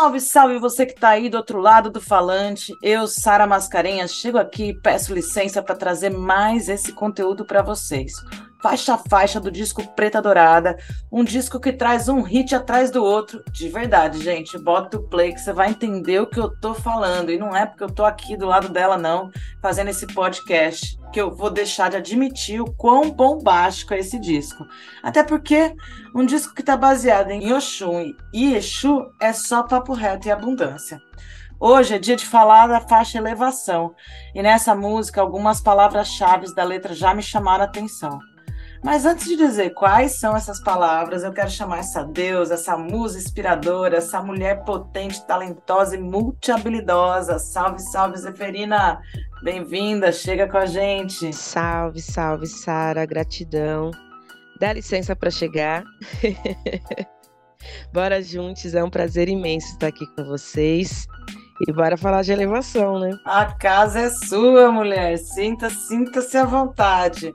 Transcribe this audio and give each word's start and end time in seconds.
Salve, 0.00 0.18
salve 0.18 0.58
você 0.58 0.86
que 0.86 0.94
está 0.94 1.10
aí 1.10 1.28
do 1.28 1.36
outro 1.36 1.60
lado 1.60 1.90
do 1.90 2.00
falante. 2.00 2.74
Eu, 2.80 3.06
Sara 3.06 3.46
Mascarenhas, 3.46 4.14
chego 4.14 4.38
aqui 4.38 4.70
e 4.70 4.74
peço 4.74 5.12
licença 5.12 5.62
para 5.62 5.76
trazer 5.76 6.08
mais 6.08 6.70
esse 6.70 6.90
conteúdo 6.90 7.44
para 7.44 7.60
vocês 7.60 8.14
faixa 8.62 8.94
a 8.94 8.98
faixa 8.98 9.40
do 9.40 9.50
disco 9.50 9.86
Preta 9.94 10.20
Dourada, 10.20 10.78
um 11.10 11.24
disco 11.24 11.58
que 11.58 11.72
traz 11.72 12.08
um 12.08 12.22
hit 12.22 12.54
atrás 12.54 12.90
do 12.90 13.02
outro. 13.02 13.42
De 13.50 13.68
verdade, 13.68 14.22
gente, 14.22 14.58
bota 14.58 14.96
o 14.96 15.02
play 15.02 15.32
que 15.32 15.40
você 15.40 15.52
vai 15.52 15.70
entender 15.70 16.20
o 16.20 16.26
que 16.26 16.38
eu 16.38 16.50
tô 16.60 16.74
falando. 16.74 17.30
E 17.30 17.38
não 17.38 17.54
é 17.54 17.66
porque 17.66 17.84
eu 17.84 17.90
tô 17.90 18.04
aqui 18.04 18.36
do 18.36 18.46
lado 18.46 18.68
dela, 18.68 18.96
não, 18.96 19.30
fazendo 19.62 19.88
esse 19.88 20.06
podcast, 20.06 20.98
que 21.12 21.20
eu 21.20 21.34
vou 21.34 21.50
deixar 21.50 21.90
de 21.90 21.96
admitir 21.96 22.60
o 22.60 22.72
quão 22.74 23.10
bombástico 23.10 23.94
é 23.94 23.98
esse 23.98 24.18
disco. 24.18 24.66
Até 25.02 25.22
porque 25.22 25.74
um 26.14 26.24
disco 26.24 26.54
que 26.54 26.62
tá 26.62 26.76
baseado 26.76 27.30
em 27.30 27.52
Oxum 27.52 28.12
e 28.32 28.54
Exu 28.54 29.06
é 29.20 29.32
só 29.32 29.62
papo 29.62 29.92
reto 29.92 30.28
e 30.28 30.30
abundância. 30.30 31.00
Hoje 31.62 31.94
é 31.94 31.98
dia 31.98 32.16
de 32.16 32.24
falar 32.24 32.68
da 32.68 32.80
faixa 32.80 33.18
Elevação, 33.18 33.94
e 34.34 34.42
nessa 34.42 34.74
música 34.74 35.20
algumas 35.20 35.60
palavras-chave 35.60 36.54
da 36.54 36.64
letra 36.64 36.94
já 36.94 37.12
me 37.12 37.22
chamaram 37.22 37.64
a 37.64 37.66
atenção. 37.66 38.18
Mas 38.82 39.04
antes 39.04 39.26
de 39.26 39.36
dizer 39.36 39.70
quais 39.70 40.18
são 40.18 40.34
essas 40.34 40.58
palavras, 40.62 41.22
eu 41.22 41.32
quero 41.32 41.50
chamar 41.50 41.80
essa 41.80 42.02
deusa, 42.02 42.54
essa 42.54 42.78
musa 42.78 43.18
inspiradora, 43.18 43.98
essa 43.98 44.22
mulher 44.22 44.64
potente, 44.64 45.24
talentosa 45.26 45.96
e 45.96 46.00
multi-habilidosa. 46.00 47.38
Salve, 47.38 47.80
salve, 47.80 48.16
Zeferina! 48.16 49.00
Bem-vinda, 49.42 50.10
chega 50.12 50.48
com 50.48 50.56
a 50.56 50.64
gente. 50.64 51.30
Salve, 51.32 52.00
salve, 52.00 52.46
Sara, 52.46 53.04
gratidão. 53.04 53.90
Dá 54.58 54.72
licença 54.72 55.14
para 55.14 55.30
chegar. 55.30 55.84
bora 57.92 58.22
juntos, 58.22 58.74
é 58.74 58.82
um 58.82 58.90
prazer 58.90 59.28
imenso 59.28 59.68
estar 59.68 59.88
aqui 59.88 60.06
com 60.14 60.24
vocês. 60.24 61.06
E 61.68 61.72
bora 61.72 61.98
falar 61.98 62.22
de 62.22 62.32
elevação, 62.32 62.98
né? 62.98 63.10
A 63.26 63.44
casa 63.44 64.00
é 64.00 64.10
sua, 64.10 64.72
mulher. 64.72 65.18
Sinta, 65.18 65.68
sinta-se 65.68 66.38
à 66.38 66.44
vontade. 66.46 67.34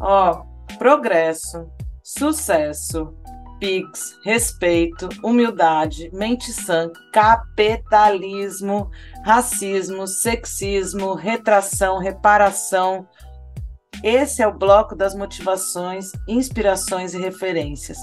Ó, 0.00 0.44
progresso, 0.78 1.70
sucesso, 2.02 3.14
PIX, 3.58 4.18
respeito, 4.22 5.08
humildade, 5.22 6.10
mente 6.12 6.52
sã, 6.52 6.90
capitalismo, 7.12 8.90
racismo, 9.24 10.06
sexismo, 10.06 11.14
retração, 11.14 11.98
reparação. 11.98 13.08
Esse 14.02 14.42
é 14.42 14.46
o 14.46 14.56
bloco 14.56 14.94
das 14.94 15.14
motivações, 15.14 16.10
inspirações 16.28 17.14
e 17.14 17.18
referências. 17.18 17.98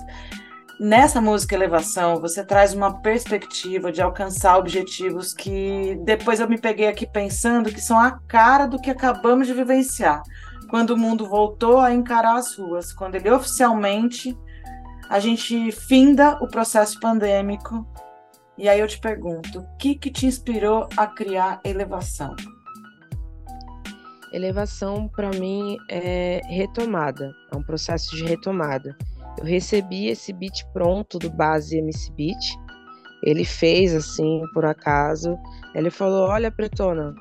Nessa 0.80 1.22
música 1.22 1.53
Elevação, 1.53 2.20
você 2.20 2.44
traz 2.44 2.73
uma 2.73 3.00
perspectiva 3.00 3.92
de 3.92 4.02
alcançar 4.02 4.58
objetivos 4.58 5.31
que 5.33 5.98
depois 6.03 6.39
eu 6.39 6.50
me 6.50 6.58
peguei 6.58 6.88
aqui 6.88 7.05
pensando 7.05 7.72
que 7.72 7.80
são 7.80 8.00
a 8.00 8.20
cara 8.27 8.66
do 8.66 8.81
que 8.81 8.89
acabamos 8.89 9.45
de 9.45 9.53
vivenciar 9.53 10.23
quando 10.64 10.92
o 10.92 10.97
mundo 10.97 11.28
voltou 11.28 11.80
a 11.80 11.94
encarar 11.94 12.36
as 12.36 12.56
ruas, 12.56 12.92
quando 12.94 13.16
ele 13.16 13.30
oficialmente 13.30 14.38
a 15.09 15.20
gente 15.20 15.72
finda 15.72 16.38
o 16.42 16.47
processo 16.47 17.00
pandêmico. 17.00 17.86
E 18.58 18.70
aí 18.70 18.80
eu 18.80 18.87
te 18.87 18.99
pergunto, 18.99 19.60
o 19.60 19.77
que 19.77 19.95
que 19.95 20.10
te 20.10 20.26
inspirou 20.26 20.87
a 20.95 21.08
criar 21.08 21.60
Elevação? 21.64 22.36
Elevação 24.32 25.08
para 25.08 25.30
mim 25.30 25.77
é 25.89 26.42
retomada, 26.48 27.32
é 27.52 27.55
um 27.55 27.61
processo 27.61 28.16
de 28.16 28.23
retomada. 28.23 28.98
Eu 29.37 29.45
recebi 29.45 30.08
esse 30.08 30.33
beat 30.33 30.66
pronto 30.73 31.20
do 31.20 31.30
Base 31.30 31.77
MC 31.77 32.11
Beat. 32.14 32.43
Ele 33.23 33.45
fez 33.45 33.93
assim, 33.93 34.42
por 34.54 34.66
acaso. 34.66 35.37
Ele 35.76 35.89
falou: 35.89 36.27
Olha, 36.27 36.52
Pretona, 36.52 37.14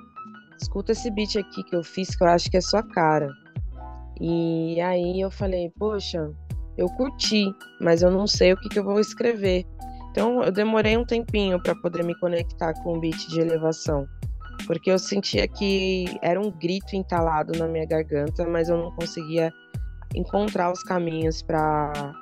escuta 0.60 0.92
esse 0.92 1.10
beat 1.10 1.36
aqui 1.36 1.62
que 1.64 1.76
eu 1.76 1.82
fiz, 1.82 2.14
que 2.14 2.24
eu 2.24 2.28
acho 2.28 2.50
que 2.50 2.56
é 2.56 2.60
sua 2.60 2.82
cara. 2.82 3.28
E 4.20 4.80
aí 4.80 5.20
eu 5.20 5.30
falei, 5.30 5.70
poxa, 5.78 6.30
eu 6.76 6.88
curti, 6.88 7.44
mas 7.80 8.02
eu 8.02 8.10
não 8.10 8.26
sei 8.26 8.52
o 8.52 8.56
que, 8.56 8.68
que 8.68 8.78
eu 8.78 8.84
vou 8.84 9.00
escrever. 9.00 9.64
Então 10.10 10.42
eu 10.42 10.52
demorei 10.52 10.96
um 10.96 11.04
tempinho 11.04 11.60
para 11.62 11.74
poder 11.74 12.04
me 12.04 12.14
conectar 12.18 12.74
com 12.82 12.96
o 12.96 13.00
beat 13.00 13.28
de 13.28 13.40
elevação, 13.40 14.06
porque 14.66 14.90
eu 14.90 14.98
sentia 14.98 15.48
que 15.48 16.04
era 16.20 16.38
um 16.40 16.50
grito 16.50 16.94
entalado 16.94 17.58
na 17.58 17.66
minha 17.66 17.86
garganta, 17.86 18.46
mas 18.46 18.68
eu 18.68 18.76
não 18.76 18.90
conseguia 18.92 19.52
encontrar 20.14 20.70
os 20.70 20.82
caminhos 20.82 21.42
para 21.42 22.12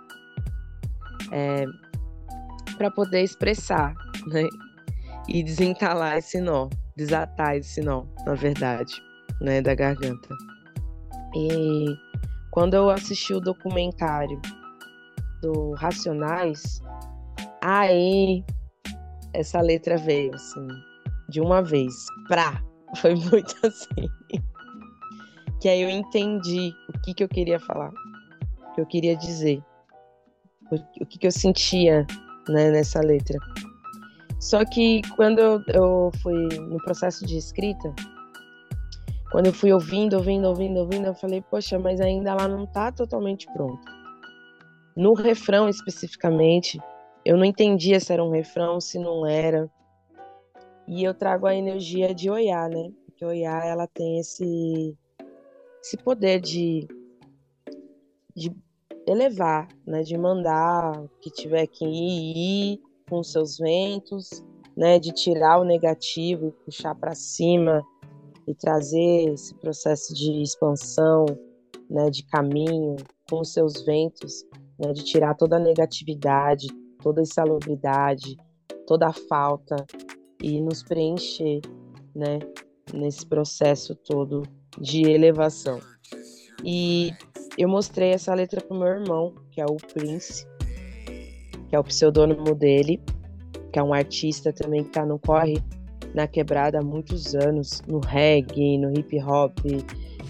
é, 1.32 1.64
para 2.78 2.90
poder 2.90 3.22
expressar, 3.22 3.92
né? 4.28 4.46
E 5.28 5.42
desentalar 5.42 6.16
esse 6.16 6.40
nó, 6.40 6.68
desatar 6.96 7.56
esse 7.56 7.80
nó, 7.80 8.04
na 8.24 8.34
verdade, 8.34 8.94
né, 9.40 9.60
da 9.60 9.74
garganta. 9.74 10.28
E 11.34 11.96
quando 12.50 12.74
eu 12.74 12.90
assisti 12.90 13.32
o 13.32 13.40
documentário 13.40 14.40
do 15.40 15.72
Racionais, 15.72 16.82
aí 17.62 18.44
essa 19.32 19.60
letra 19.60 19.96
veio 19.96 20.34
assim, 20.34 20.66
de 21.28 21.40
uma 21.40 21.62
vez, 21.62 21.94
pra. 22.28 22.62
Foi 22.96 23.14
muito 23.14 23.54
assim. 23.64 24.08
que 25.60 25.68
aí 25.68 25.82
eu 25.82 25.90
entendi 25.90 26.74
o 26.88 27.00
que, 27.00 27.14
que 27.14 27.22
eu 27.22 27.28
queria 27.28 27.60
falar, 27.60 27.90
o 27.90 28.74
que 28.74 28.80
eu 28.80 28.86
queria 28.86 29.16
dizer, 29.16 29.62
o, 31.00 31.06
que, 31.06 31.18
que 31.18 31.26
eu 31.26 31.30
sentia 31.30 32.04
né, 32.48 32.70
nessa 32.70 33.00
letra. 33.00 33.38
Só 34.40 34.64
que 34.64 35.02
quando 35.14 35.38
eu, 35.38 35.62
eu 35.68 36.10
fui 36.22 36.48
no 36.58 36.78
processo 36.78 37.24
de 37.24 37.36
escrita, 37.36 37.94
quando 39.30 39.46
eu 39.46 39.52
fui 39.52 39.72
ouvindo, 39.72 40.16
ouvindo, 40.16 40.48
ouvindo, 40.48 40.80
ouvindo, 40.80 41.06
eu 41.06 41.14
falei, 41.14 41.40
poxa, 41.40 41.78
mas 41.78 42.00
ainda 42.00 42.30
ela 42.30 42.48
não 42.48 42.64
está 42.64 42.90
totalmente 42.90 43.46
pronta. 43.52 43.88
No 44.96 45.14
refrão 45.14 45.68
especificamente, 45.68 46.80
eu 47.24 47.36
não 47.36 47.44
entendia 47.44 48.00
se 48.00 48.12
era 48.12 48.24
um 48.24 48.30
refrão, 48.30 48.80
se 48.80 48.98
não 48.98 49.24
era. 49.24 49.70
E 50.86 51.04
eu 51.04 51.14
trago 51.14 51.46
a 51.46 51.54
energia 51.54 52.12
de 52.12 52.28
Oiá, 52.28 52.68
né? 52.68 52.90
Porque 53.06 53.24
Oiá, 53.24 53.64
ela 53.64 53.86
tem 53.86 54.18
esse, 54.18 54.98
esse 55.80 55.96
poder 55.96 56.40
de, 56.40 56.88
de 58.34 58.50
elevar, 59.06 59.68
né? 59.86 60.02
De 60.02 60.18
mandar 60.18 61.04
que 61.20 61.30
tiver 61.30 61.68
que 61.68 61.84
ir, 61.84 62.72
ir 62.74 62.80
com 63.08 63.22
seus 63.22 63.58
ventos, 63.58 64.44
né? 64.76 64.98
De 64.98 65.12
tirar 65.12 65.60
o 65.60 65.64
negativo 65.64 66.48
e 66.48 66.64
puxar 66.64 66.96
para 66.96 67.14
cima 67.14 67.80
e 68.50 68.54
trazer 68.54 69.32
esse 69.32 69.54
processo 69.54 70.12
de 70.12 70.42
expansão, 70.42 71.24
né, 71.88 72.10
de 72.10 72.24
caminho 72.24 72.96
com 73.30 73.40
os 73.40 73.52
seus 73.52 73.82
ventos, 73.82 74.44
né, 74.76 74.92
de 74.92 75.04
tirar 75.04 75.34
toda 75.34 75.56
a 75.56 75.60
negatividade, 75.60 76.66
toda 77.00 77.20
a 77.20 77.22
insalubridade, 77.22 78.36
toda 78.88 79.06
a 79.06 79.12
falta 79.12 79.76
e 80.42 80.60
nos 80.60 80.82
preencher, 80.82 81.60
né, 82.12 82.40
nesse 82.92 83.24
processo 83.24 83.94
todo 83.94 84.42
de 84.80 85.02
elevação. 85.02 85.78
E 86.64 87.12
eu 87.56 87.68
mostrei 87.68 88.10
essa 88.10 88.34
letra 88.34 88.60
pro 88.60 88.76
meu 88.76 88.88
irmão, 88.88 89.32
que 89.52 89.60
é 89.60 89.64
o 89.64 89.76
Prince, 89.76 90.44
que 91.68 91.76
é 91.76 91.78
o 91.78 91.84
pseudônimo 91.84 92.52
dele, 92.54 93.00
que 93.72 93.78
é 93.78 93.82
um 93.82 93.94
artista 93.94 94.52
também 94.52 94.82
que 94.82 94.88
está 94.88 95.06
no 95.06 95.20
corre 95.20 95.62
na 96.14 96.26
quebrada 96.26 96.78
há 96.78 96.82
muitos 96.82 97.34
anos, 97.34 97.82
no 97.86 98.00
reggae, 98.00 98.78
no 98.78 98.90
hip 98.92 99.20
hop, 99.22 99.58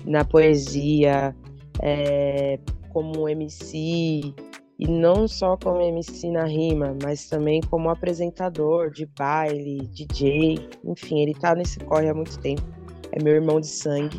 na 0.05 0.25
poesia, 0.25 1.35
é, 1.83 2.59
como 2.93 3.29
MC, 3.29 4.35
e 4.79 4.89
não 4.89 5.29
só 5.29 5.59
como 5.59 5.83
MC 5.83 6.31
na 6.31 6.45
rima, 6.45 6.97
mas 7.03 7.29
também 7.29 7.61
como 7.61 7.91
apresentador 7.91 8.91
de 8.91 9.07
baile, 9.19 9.87
DJ, 9.89 10.59
enfim, 10.85 11.21
ele 11.21 11.35
tá 11.35 11.55
nesse 11.55 11.79
corre 11.81 12.09
há 12.09 12.15
muito 12.15 12.39
tempo. 12.41 12.63
É 13.13 13.23
meu 13.23 13.35
irmão 13.35 13.61
de 13.61 13.67
sangue. 13.67 14.19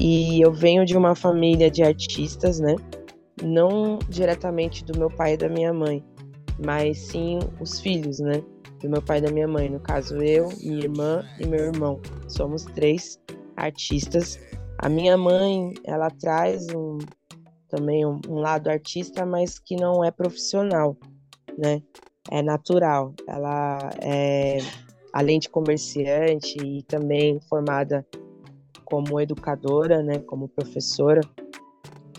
E 0.00 0.40
eu 0.40 0.52
venho 0.52 0.84
de 0.84 0.96
uma 0.96 1.14
família 1.14 1.70
de 1.70 1.82
artistas, 1.82 2.60
né? 2.60 2.76
Não 3.42 3.98
diretamente 4.08 4.84
do 4.84 4.96
meu 4.96 5.10
pai 5.10 5.34
e 5.34 5.36
da 5.36 5.48
minha 5.48 5.72
mãe, 5.72 6.04
mas 6.64 6.98
sim 6.98 7.40
os 7.60 7.80
filhos, 7.80 8.20
né? 8.20 8.42
Do 8.80 8.88
meu 8.88 9.02
pai 9.02 9.18
e 9.18 9.22
da 9.22 9.30
minha 9.30 9.48
mãe. 9.48 9.68
No 9.68 9.80
caso, 9.80 10.16
eu, 10.22 10.48
minha 10.62 10.84
irmã 10.84 11.24
e 11.38 11.46
meu 11.46 11.60
irmão. 11.60 12.00
Somos 12.28 12.64
três 12.64 13.20
artistas. 13.56 14.38
A 14.78 14.88
minha 14.88 15.16
mãe, 15.16 15.72
ela 15.84 16.10
traz 16.10 16.66
um, 16.74 16.98
também 17.68 18.04
um, 18.04 18.20
um 18.28 18.36
lado 18.40 18.68
artista, 18.68 19.24
mas 19.24 19.58
que 19.58 19.76
não 19.76 20.04
é 20.04 20.10
profissional, 20.10 20.96
né? 21.56 21.82
É 22.30 22.42
natural. 22.42 23.14
Ela 23.26 23.90
é, 24.00 24.58
além 25.12 25.38
de 25.38 25.48
comerciante 25.48 26.58
e 26.58 26.82
também 26.82 27.40
formada 27.48 28.06
como 28.84 29.20
educadora, 29.20 30.02
né? 30.02 30.18
Como 30.20 30.48
professora, 30.48 31.20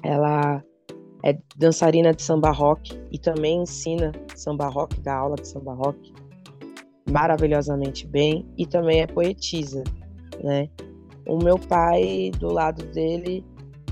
ela 0.02 0.63
é 1.24 1.38
dançarina 1.56 2.13
de 2.13 2.22
samba 2.22 2.52
rock 2.52 3.00
e 3.12 3.18
também 3.18 3.63
ensina 3.63 4.12
samba 4.36 4.68
rock, 4.68 5.00
dá 5.02 5.16
aula 5.16 5.36
de 5.36 5.48
samba 5.48 5.74
rock 5.74 6.13
maravilhosamente 7.10 8.07
bem 8.07 8.46
e 8.57 8.66
também 8.66 9.02
é 9.02 9.07
poetisa, 9.07 9.84
né? 10.44 10.69
O 11.28 11.38
meu 11.38 11.57
pai, 11.57 12.31
do 12.40 12.52
lado 12.52 12.86
dele, 12.92 13.44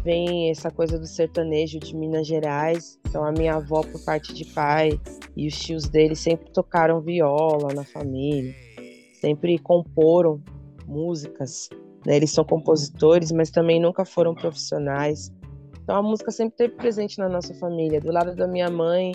vem 0.03 0.51
essa 0.51 0.69
coisa 0.69 0.99
do 0.99 1.07
sertanejo 1.07 1.79
de 1.79 1.95
Minas 1.95 2.27
Gerais. 2.27 2.99
Então 3.07 3.23
a 3.23 3.31
minha 3.31 3.55
avó, 3.55 3.81
por 3.81 4.03
parte 4.03 4.33
de 4.33 4.45
pai, 4.45 4.99
e 5.35 5.47
os 5.47 5.57
tios 5.57 5.87
dele 5.87 6.15
sempre 6.15 6.51
tocaram 6.51 7.01
viola 7.01 7.73
na 7.73 7.83
família, 7.83 8.53
sempre 9.19 9.57
comporam 9.57 10.41
músicas. 10.85 11.69
Né? 12.05 12.17
Eles 12.17 12.31
são 12.31 12.43
compositores, 12.43 13.31
mas 13.31 13.49
também 13.49 13.79
nunca 13.79 14.05
foram 14.05 14.35
profissionais. 14.35 15.33
Então 15.81 15.95
a 15.95 16.03
música 16.03 16.31
sempre 16.31 16.53
esteve 16.53 16.75
presente 16.75 17.17
na 17.17 17.27
nossa 17.27 17.53
família. 17.55 17.99
Do 17.99 18.11
lado 18.11 18.35
da 18.35 18.47
minha 18.47 18.69
mãe, 18.69 19.13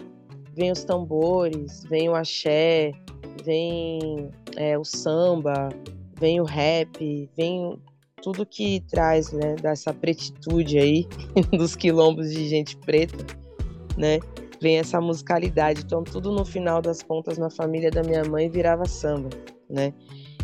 vem 0.55 0.73
os 0.73 0.85
tambores, 0.85 1.85
vem 1.89 2.09
o 2.09 2.15
axé, 2.15 2.93
vem 3.49 4.31
é, 4.57 4.77
o 4.79 4.85
samba, 4.85 5.71
vem 6.21 6.39
o 6.39 6.45
rap, 6.45 7.31
vem 7.35 7.81
tudo 8.23 8.45
que 8.45 8.85
traz, 8.91 9.33
né, 9.33 9.57
dessa 9.57 9.95
pretitude 9.95 10.79
aí 10.79 11.09
dos 11.57 11.75
quilombos 11.75 12.31
de 12.31 12.47
gente 12.47 12.77
preta, 12.77 13.17
né? 13.97 14.19
Vem 14.61 14.79
essa 14.79 15.01
musicalidade. 15.01 15.83
Então, 15.83 16.05
tudo 16.05 16.31
no 16.31 16.45
final 16.45 16.83
das 16.83 17.03
contas 17.03 17.39
na 17.39 17.49
família 17.49 17.91
da 17.91 18.03
minha 18.03 18.23
mãe 18.23 18.51
virava 18.51 18.85
samba, 18.85 19.31
né? 19.71 19.95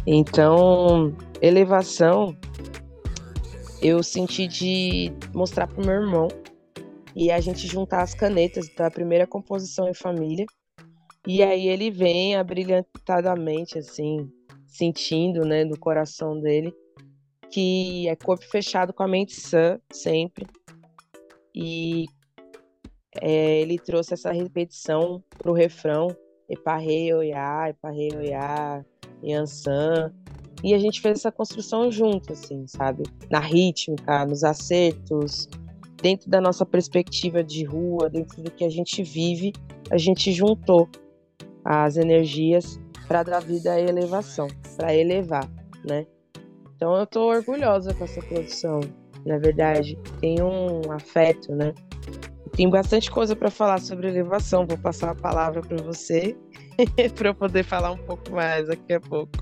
Então, 0.07 1.15
elevação 1.43 2.35
eu 3.83 4.03
senti 4.03 4.47
de 4.47 5.13
mostrar 5.35 5.67
pro 5.67 5.85
meu 5.85 5.95
irmão 5.95 6.29
e 7.15 7.31
a 7.31 7.39
gente 7.39 7.67
juntar 7.67 8.01
as 8.03 8.15
canetas 8.15 8.67
da 8.75 8.91
primeira 8.91 9.27
composição 9.27 9.91
em 9.91 9.95
família. 9.95 10.47
E 11.27 11.43
aí 11.43 11.69
ele 11.69 11.91
vem 11.91 12.37
abrilhantadamente 12.37 13.79
assim, 13.79 14.31
sentindo, 14.67 15.45
né, 15.45 15.65
no 15.65 15.79
coração 15.79 16.39
dele 16.39 16.75
que 17.55 18.09
é 18.09 18.17
corpo 18.17 18.45
fechado 18.45 18.93
com 18.93 19.05
a 19.05 19.07
mente 19.07 19.41
sã, 19.41 19.79
sempre. 19.93 20.45
E 21.55 22.07
é, 23.21 23.61
ele 23.61 23.79
trouxe 23.79 24.13
essa 24.13 24.33
repetição 24.33 25.23
pro 25.39 25.53
refrão, 25.53 26.09
Eparrei, 26.49 27.15
Oiá, 27.15 27.71
Eparrei, 27.71 28.11
Oiá, 28.17 28.85
Yansan. 29.23 30.13
E 30.65 30.75
a 30.75 30.79
gente 30.79 31.01
fez 31.01 31.21
essa 31.21 31.31
construção 31.31 31.93
junto, 31.93 32.33
assim, 32.33 32.67
sabe? 32.67 33.05
Na 33.31 33.39
rítmica, 33.39 34.27
nos 34.27 34.43
acertos, 34.43 35.49
dentro 36.03 36.29
da 36.29 36.41
nossa 36.41 36.67
perspectiva 36.67 37.45
de 37.45 37.63
rua, 37.63 38.11
dentro 38.11 38.43
do 38.43 38.51
que 38.51 38.65
a 38.65 38.69
gente 38.69 39.01
vive, 39.05 39.53
a 39.93 39.97
gente 39.97 40.33
juntou 40.33 40.89
as 41.65 41.97
energias 41.97 42.79
para 43.09 43.23
dar 43.23 43.41
vida 43.41 43.73
à 43.73 43.81
elevação, 43.81 44.49
para 44.77 44.95
elevar, 44.95 45.49
né? 45.85 46.07
Então 46.77 46.95
eu 46.97 47.07
tô 47.07 47.29
orgulhosa 47.29 47.95
com 47.95 48.05
essa 48.05 48.21
produção, 48.21 48.81
na 49.25 49.39
verdade. 49.39 49.99
Tem 50.21 50.43
um 50.43 50.93
afeto, 50.93 51.55
né? 51.55 51.73
Tem 52.53 52.69
bastante 52.69 53.11
coisa 53.11 53.35
para 53.35 53.51
falar 53.51 53.81
sobre 53.81 54.09
elevação. 54.09 54.67
Vou 54.67 54.79
passar 54.79 55.11
a 55.11 55.15
palavra 55.15 55.61
para 55.61 55.83
você 55.83 56.37
para 57.17 57.31
eu 57.31 57.35
poder 57.35 57.65
falar 57.65 57.93
um 57.93 57.99
pouco 57.99 58.33
mais 58.33 58.69
daqui 58.69 58.93
a 58.93 59.01
pouco. 59.01 59.33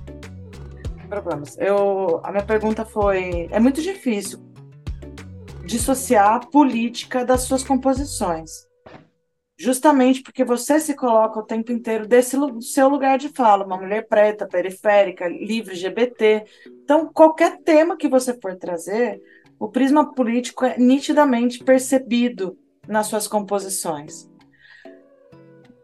Problemas. 1.09 1.59
Eu, 1.59 2.21
a 2.23 2.31
minha 2.31 2.45
pergunta 2.45 2.85
foi: 2.85 3.49
é 3.51 3.61
muito 3.61 3.83
difícil 3.83 4.41
dissociar 5.65 6.35
a 6.35 6.41
política 6.41 7.25
das 7.25 7.43
suas 7.43 7.63
composições 7.63 8.72
justamente 9.63 10.23
porque 10.23 10.45
você 10.45 10.81
se 10.81 10.97
coloca 10.97 11.39
o 11.39 11.45
tempo 11.45 11.71
inteiro 11.71 12.05
desse 12.05 12.37
seu 12.61 12.89
lugar 12.89 13.17
de 13.17 13.29
fala, 13.29 13.65
uma 13.65 13.77
mulher 13.77 14.09
preta, 14.09 14.45
periférica, 14.45 15.29
livre, 15.29 15.71
LGBT. 15.71 16.45
Então, 16.83 17.09
qualquer 17.13 17.59
tema 17.59 17.97
que 17.97 18.09
você 18.09 18.37
for 18.41 18.57
trazer, 18.57 19.23
o 19.61 19.69
prisma 19.69 20.13
político 20.13 20.65
é 20.65 20.77
nitidamente 20.77 21.63
percebido 21.63 22.59
nas 22.89 23.07
suas 23.07 23.29
composições. 23.29 24.29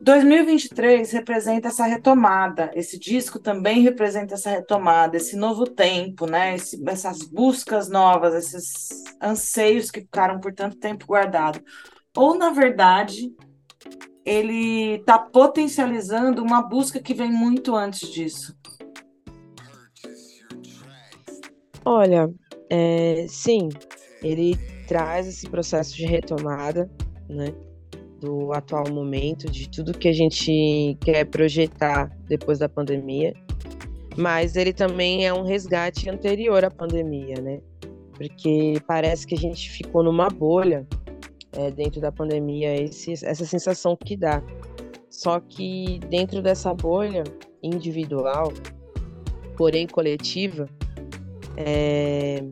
2023 0.01 1.13
representa 1.13 1.69
essa 1.69 1.85
retomada, 1.85 2.73
esse 2.75 2.99
disco 2.99 3.39
também 3.39 3.83
representa 3.83 4.35
essa 4.35 4.51
retomada, 4.51 5.17
esse 5.17 5.37
novo 5.37 5.67
tempo, 5.67 6.27
né? 6.27 6.57
Esse, 6.57 6.83
essas 6.89 7.19
buscas 7.23 7.89
novas, 7.89 8.35
esses 8.35 9.05
anseios 9.23 9.89
que 9.89 10.01
ficaram 10.01 10.41
por 10.41 10.53
tanto 10.53 10.77
tempo 10.77 11.07
guardados. 11.07 11.61
Ou, 12.17 12.37
na 12.37 12.51
verdade, 12.51 13.33
ele 14.29 14.97
está 14.97 15.19
potencializando 15.19 16.43
uma 16.43 16.61
busca 16.61 17.01
que 17.01 17.15
vem 17.15 17.33
muito 17.33 17.75
antes 17.75 18.11
disso. 18.11 18.55
Olha, 21.83 22.31
é, 22.69 23.25
sim, 23.27 23.71
ele 24.23 24.55
traz 24.87 25.27
esse 25.27 25.49
processo 25.49 25.97
de 25.97 26.05
retomada, 26.05 26.91
né, 27.27 27.55
do 28.21 28.53
atual 28.53 28.91
momento, 28.91 29.51
de 29.51 29.67
tudo 29.71 29.97
que 29.97 30.09
a 30.09 30.13
gente 30.13 30.99
quer 31.01 31.25
projetar 31.25 32.15
depois 32.29 32.59
da 32.59 32.69
pandemia, 32.69 33.33
mas 34.15 34.57
ele 34.57 34.75
também 34.75 35.27
é 35.27 35.33
um 35.33 35.43
resgate 35.43 36.11
anterior 36.11 36.63
à 36.67 36.71
pandemia, 36.71 37.41
né, 37.41 37.61
porque 38.13 38.75
parece 38.87 39.27
que 39.27 39.35
a 39.35 39.39
gente 39.39 39.71
ficou 39.71 40.03
numa 40.03 40.29
bolha 40.29 40.87
é, 41.59 41.73
dentro 41.73 42.01
da 42.01 42.13
pandemia, 42.13 42.81
esse, 42.81 43.13
essa 43.27 43.45
sensação 43.45 43.97
que 43.97 44.17
dá. 44.17 44.41
Só 45.11 45.41
que 45.41 45.99
dentro 46.09 46.41
dessa 46.41 46.73
bolha 46.73 47.25
individual, 47.61 48.53
porém 49.57 49.89
coletiva, 49.89 50.69
é, 51.57 52.45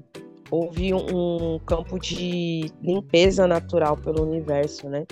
houve 0.51 0.93
um, 0.93 1.55
um, 1.55 1.59
campo 1.61 2.01
de 2.01 2.69
limpeza 2.83 3.47
natural 3.47 3.97
pelo 3.97 4.25
universo, 4.25 4.89
né? 4.89 5.07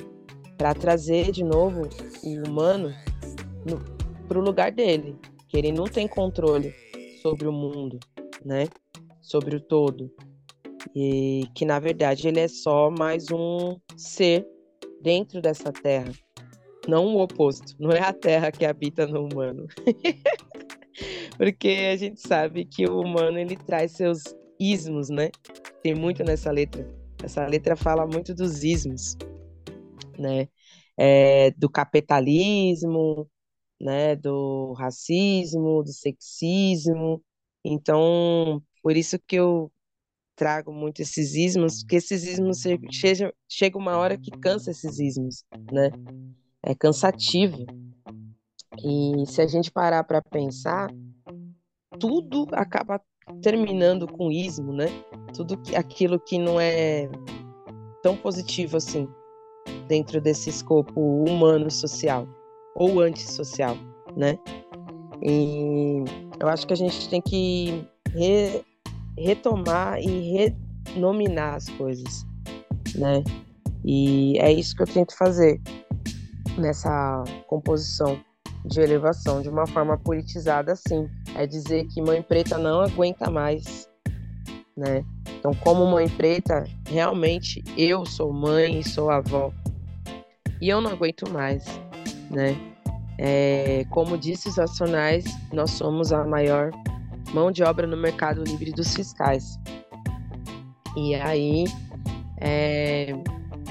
Para 0.58 0.74
trazer 0.74 1.30
de 1.30 1.44
novo 1.44 1.82
o 2.24 2.48
humano 2.48 2.92
para 4.26 4.38
o 4.38 4.42
lugar 4.42 4.72
dele, 4.72 5.16
que 5.48 5.56
ele 5.56 5.70
não 5.70 5.84
tem 5.84 6.08
controle 6.08 6.74
sobre 7.22 7.46
o 7.46 7.52
mundo, 7.52 8.00
né? 8.44 8.66
Sobre 9.20 9.54
o 9.54 9.60
todo 9.60 10.10
e 10.94 11.46
que 11.54 11.64
na 11.64 11.78
verdade 11.78 12.28
ele 12.28 12.40
é 12.40 12.48
só 12.48 12.90
mais 12.90 13.30
um 13.30 13.78
ser 13.96 14.46
dentro 15.00 15.40
dessa 15.40 15.72
terra, 15.72 16.12
não 16.88 17.14
o 17.14 17.22
oposto, 17.22 17.74
não 17.78 17.90
é 17.90 18.00
a 18.00 18.12
terra 18.12 18.50
que 18.50 18.64
habita 18.64 19.06
no 19.06 19.26
humano. 19.26 19.66
Porque 21.36 21.68
a 21.92 21.96
gente 21.96 22.20
sabe 22.20 22.64
que 22.64 22.86
o 22.86 23.00
humano 23.00 23.38
ele 23.38 23.56
traz 23.56 23.92
seus 23.92 24.22
ismos, 24.58 25.08
né? 25.08 25.30
Tem 25.82 25.94
muito 25.94 26.22
nessa 26.22 26.50
letra. 26.50 26.88
Essa 27.22 27.46
letra 27.46 27.74
fala 27.76 28.06
muito 28.06 28.34
dos 28.34 28.62
ismos, 28.62 29.16
né? 30.18 30.48
É, 30.96 31.50
do 31.52 31.68
capitalismo, 31.68 33.28
né? 33.80 34.14
Do 34.14 34.72
racismo, 34.74 35.82
do 35.82 35.92
sexismo. 35.92 37.22
Então, 37.64 38.62
por 38.82 38.96
isso 38.96 39.18
que 39.26 39.36
eu 39.36 39.72
trago 40.36 40.72
muito 40.72 41.00
esses 41.00 41.34
ismos, 41.34 41.82
porque 41.82 41.96
esses 41.96 42.24
ismos 42.24 42.62
chega, 42.90 43.32
chega 43.48 43.78
uma 43.78 43.96
hora 43.96 44.18
que 44.18 44.30
cansa 44.30 44.70
esses 44.70 44.98
ismos, 44.98 45.44
né? 45.72 45.90
É 46.62 46.74
cansativo. 46.74 47.64
E 48.82 49.26
se 49.26 49.40
a 49.40 49.46
gente 49.46 49.70
parar 49.70 50.04
para 50.04 50.20
pensar, 50.20 50.90
tudo 51.98 52.46
acaba 52.52 53.00
terminando 53.42 54.06
com 54.06 54.30
ismo, 54.30 54.72
né? 54.72 54.86
Tudo 55.34 55.56
que, 55.58 55.74
aquilo 55.76 56.18
que 56.18 56.38
não 56.38 56.60
é 56.60 57.08
tão 58.02 58.16
positivo 58.16 58.76
assim 58.76 59.08
dentro 59.88 60.20
desse 60.20 60.50
escopo 60.50 61.24
humano 61.24 61.70
social 61.70 62.26
ou 62.74 63.00
antissocial, 63.00 63.76
né? 64.16 64.38
E 65.22 66.04
eu 66.40 66.48
acho 66.48 66.66
que 66.66 66.72
a 66.72 66.76
gente 66.76 67.08
tem 67.08 67.22
que 67.22 67.86
re 68.12 68.64
retomar 69.18 69.98
e 70.00 70.52
renominar 70.92 71.54
as 71.54 71.68
coisas, 71.70 72.26
né? 72.94 73.22
E 73.84 74.38
é 74.38 74.52
isso 74.52 74.74
que 74.74 74.82
eu 74.82 74.86
tento 74.86 75.16
fazer 75.16 75.60
nessa 76.56 77.24
composição 77.46 78.18
de 78.64 78.80
elevação, 78.80 79.42
de 79.42 79.48
uma 79.48 79.66
forma 79.66 79.98
politizada, 79.98 80.72
assim. 80.72 81.08
É 81.34 81.46
dizer 81.46 81.86
que 81.88 82.00
mãe 82.00 82.22
preta 82.22 82.56
não 82.56 82.80
aguenta 82.80 83.30
mais, 83.30 83.88
né? 84.76 85.04
Então, 85.38 85.52
como 85.62 85.86
mãe 85.86 86.08
preta, 86.08 86.64
realmente 86.86 87.62
eu 87.76 88.06
sou 88.06 88.32
mãe 88.32 88.80
e 88.80 88.84
sou 88.84 89.10
avó. 89.10 89.52
E 90.60 90.68
eu 90.68 90.80
não 90.80 90.92
aguento 90.92 91.30
mais, 91.30 91.64
né? 92.30 92.56
É, 93.18 93.84
como 93.90 94.16
disse 94.16 94.48
os 94.48 94.56
Racionais, 94.56 95.24
nós 95.52 95.70
somos 95.72 96.12
a 96.12 96.24
maior 96.24 96.70
mão 97.34 97.50
de 97.50 97.64
obra 97.64 97.84
no 97.84 97.96
mercado 97.96 98.44
livre 98.44 98.70
dos 98.70 98.94
fiscais. 98.94 99.58
E 100.96 101.16
aí, 101.16 101.64
é, 102.40 103.12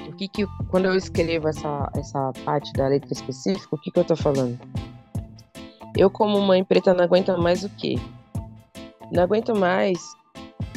o 0.09 0.13
que 0.13 0.27
que, 0.27 0.45
quando 0.69 0.85
eu 0.85 0.95
escrevo 0.95 1.47
essa, 1.47 1.89
essa 1.95 2.33
parte 2.43 2.73
da 2.73 2.89
letra 2.89 3.13
específica, 3.13 3.73
o 3.73 3.77
que, 3.77 3.89
que 3.89 3.97
eu 3.97 4.01
estou 4.01 4.17
falando? 4.17 4.59
Eu, 5.95 6.09
como 6.09 6.41
mãe 6.41 6.61
preta, 6.63 6.93
não 6.93 7.05
aguento 7.05 7.37
mais 7.37 7.63
o 7.63 7.69
quê? 7.69 7.95
Não 9.09 9.23
aguento 9.23 9.55
mais 9.55 9.97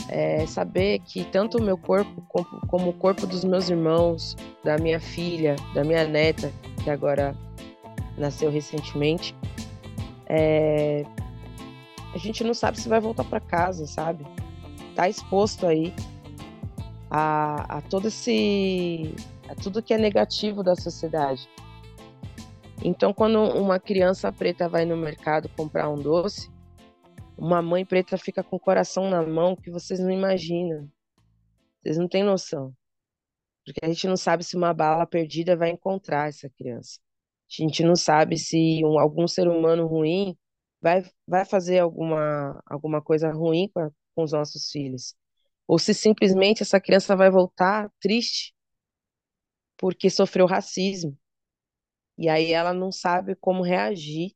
é, 0.09 0.47
saber 0.47 1.01
que 1.01 1.25
tanto 1.25 1.59
o 1.59 1.63
meu 1.63 1.77
corpo 1.77 2.23
como 2.69 2.91
o 2.91 2.93
corpo 2.93 3.27
dos 3.27 3.43
meus 3.43 3.69
irmãos, 3.69 4.37
da 4.63 4.79
minha 4.79 5.01
filha, 5.01 5.57
da 5.75 5.83
minha 5.83 6.07
neta, 6.07 6.53
que 6.85 6.91
agora 6.91 7.35
nasceu 8.17 8.51
recentemente, 8.51 9.35
é, 10.29 11.05
a 12.15 12.19
gente 12.19 12.43
não 12.45 12.55
sabe 12.55 12.81
se 12.81 12.89
vai 12.89 13.01
voltar 13.01 13.25
para 13.25 13.41
casa, 13.41 13.87
sabe? 13.87 14.27
Tá 14.95 15.09
exposto 15.09 15.67
aí 15.67 15.93
a, 17.11 17.79
a 17.79 17.83
todo 17.83 18.09
esse 18.09 19.15
a 19.49 19.55
tudo 19.55 19.83
que 19.83 19.95
é 19.95 19.99
negativo 19.99 20.63
da 20.63 20.75
sociedade. 20.75 21.49
Então, 22.85 23.13
quando 23.13 23.39
uma 23.39 23.79
criança 23.79 24.33
preta 24.33 24.69
vai 24.69 24.85
no 24.85 24.97
mercado 24.97 25.49
comprar 25.51 25.89
um 25.89 25.97
doce, 25.97 26.51
uma 27.37 27.63
mãe 27.63 27.85
preta 27.85 28.17
fica 28.17 28.43
com 28.43 28.57
o 28.57 28.61
coração 28.61 29.09
na 29.09 29.23
mão 29.23 29.57
que 29.57 29.71
vocês 29.71 30.01
não 30.01 30.11
imaginam. 30.11 30.89
Vocês 31.83 31.99
não 31.99 32.09
têm 32.09 32.23
noção. 32.23 32.75
Porque 33.65 33.81
a 33.83 33.89
gente 33.89 34.07
não 34.07 34.17
sabe 34.17 34.45
se 34.45 34.57
uma 34.57 34.73
bala 34.73 35.07
perdida 35.07 35.57
vai 35.57 35.71
encontrar 35.71 36.29
essa 36.29 36.49
criança. 36.49 37.01
A 37.51 37.63
gente 37.63 37.83
não 37.83 37.97
sabe 37.97 38.39
se 38.39 38.81
um, 38.85 38.99
algum 38.99 39.27
ser 39.27 39.49
humano 39.49 39.87
ruim 39.87 40.37
vai, 40.81 41.03
vai 41.27 41.45
fazer 41.45 41.81
alguma, 41.81 42.63
alguma 42.67 43.03
coisa 43.03 43.31
ruim 43.33 43.69
com, 43.73 43.81
a, 43.81 43.91
com 44.15 44.25
os 44.25 44.33
nossos 44.33 44.71
filhos. 44.71 45.15
Ou 45.67 45.79
se 45.79 45.95
simplesmente 45.95 46.63
essa 46.63 46.81
criança 46.81 47.17
vai 47.17 47.31
voltar 47.31 47.91
triste 48.01 48.55
porque 49.79 50.11
sofreu 50.11 50.47
racismo. 50.47 51.17
E 52.19 52.29
aí 52.29 52.53
ela 52.53 52.73
não 52.73 52.91
sabe 52.91 53.35
como 53.37 53.63
reagir 53.63 54.33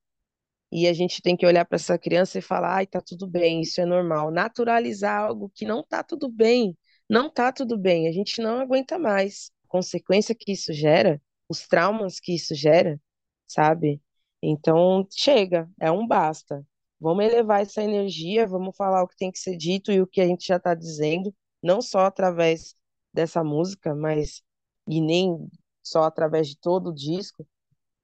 e 0.72 0.86
a 0.88 0.92
gente 0.92 1.22
tem 1.22 1.36
que 1.36 1.46
olhar 1.46 1.64
para 1.64 1.76
essa 1.76 1.98
criança 1.98 2.38
e 2.38 2.42
falar: 2.42 2.76
ai, 2.76 2.86
tá 2.86 3.00
tudo 3.00 3.26
bem, 3.26 3.60
isso 3.62 3.80
é 3.80 3.86
normal. 3.86 4.30
Naturalizar 4.30 5.20
algo 5.22 5.50
que 5.54 5.64
não 5.64 5.84
tá 5.84 6.02
tudo 6.04 6.30
bem. 6.30 6.76
Não 7.08 7.30
tá 7.30 7.52
tudo 7.52 7.78
bem, 7.78 8.08
a 8.08 8.12
gente 8.12 8.40
não 8.42 8.60
aguenta 8.60 8.98
mais. 8.98 9.50
Consequência 9.68 10.34
que 10.34 10.52
isso 10.52 10.72
gera, 10.72 11.20
os 11.48 11.66
traumas 11.66 12.20
que 12.20 12.34
isso 12.34 12.54
gera, 12.54 13.00
sabe? 13.46 14.00
Então, 14.42 15.06
chega, 15.10 15.68
é 15.80 15.90
um 15.90 16.06
basta. 16.06 16.66
Vamos 17.00 17.24
elevar 17.24 17.62
essa 17.62 17.82
energia, 17.82 18.46
vamos 18.46 18.76
falar 18.76 19.02
o 19.02 19.08
que 19.08 19.16
tem 19.16 19.30
que 19.32 19.38
ser 19.38 19.56
dito 19.56 19.90
e 19.92 20.00
o 20.00 20.06
que 20.06 20.20
a 20.20 20.26
gente 20.26 20.46
já 20.46 20.56
está 20.56 20.74
dizendo, 20.74 21.34
não 21.62 21.80
só 21.82 22.00
através 22.06 22.74
dessa 23.12 23.42
música, 23.44 23.94
mas 23.94 24.42
e 24.88 25.00
nem 25.00 25.48
só 25.82 26.04
através 26.04 26.48
de 26.48 26.56
todo 26.58 26.90
o 26.90 26.94
disco, 26.94 27.46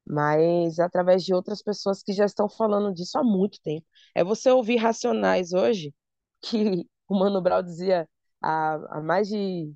mas 0.06 0.78
através 0.78 1.24
de 1.24 1.34
outras 1.34 1.62
pessoas 1.62 2.02
que 2.02 2.12
já 2.12 2.24
estão 2.26 2.48
falando 2.48 2.92
disso 2.94 3.18
há 3.18 3.24
muito 3.24 3.60
tempo. 3.62 3.86
É 4.14 4.22
você 4.24 4.50
ouvir 4.50 4.76
Racionais 4.76 5.52
hoje, 5.52 5.94
que 6.42 6.86
o 7.08 7.18
Mano 7.18 7.40
Brown 7.42 7.62
dizia 7.62 8.08
há, 8.42 8.98
há 8.98 9.00
mais 9.02 9.28
de, 9.28 9.72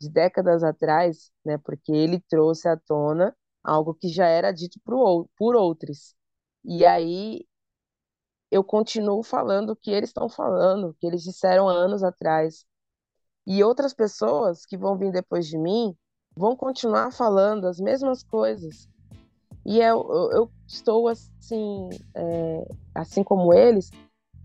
de 0.00 0.10
décadas 0.10 0.62
atrás, 0.64 1.30
né, 1.44 1.58
porque 1.58 1.92
ele 1.92 2.20
trouxe 2.28 2.68
à 2.68 2.76
tona 2.76 3.36
algo 3.64 3.94
que 3.94 4.08
já 4.08 4.26
era 4.26 4.52
dito 4.52 4.78
por, 4.84 5.28
por 5.36 5.56
outros. 5.56 6.14
E 6.64 6.84
aí 6.84 7.46
eu 8.50 8.62
continuo 8.62 9.22
falando 9.22 9.70
o 9.70 9.76
que 9.76 9.90
eles 9.90 10.10
estão 10.10 10.28
falando, 10.28 10.88
o 10.90 10.94
que 10.94 11.06
eles 11.06 11.22
disseram 11.22 11.68
anos 11.68 12.02
atrás. 12.04 12.64
E 13.46 13.64
outras 13.64 13.94
pessoas 13.94 14.64
que 14.66 14.76
vão 14.76 14.96
vir 14.96 15.12
depois 15.12 15.46
de 15.46 15.58
mim 15.58 15.96
vão 16.36 16.56
continuar 16.56 17.12
falando 17.12 17.66
as 17.66 17.78
mesmas 17.80 18.22
coisas 18.22 18.88
e 19.64 19.80
eu, 19.80 20.30
eu 20.32 20.50
estou 20.66 21.08
assim, 21.08 21.88
é, 22.14 22.68
assim 22.94 23.24
como 23.24 23.54
eles, 23.54 23.90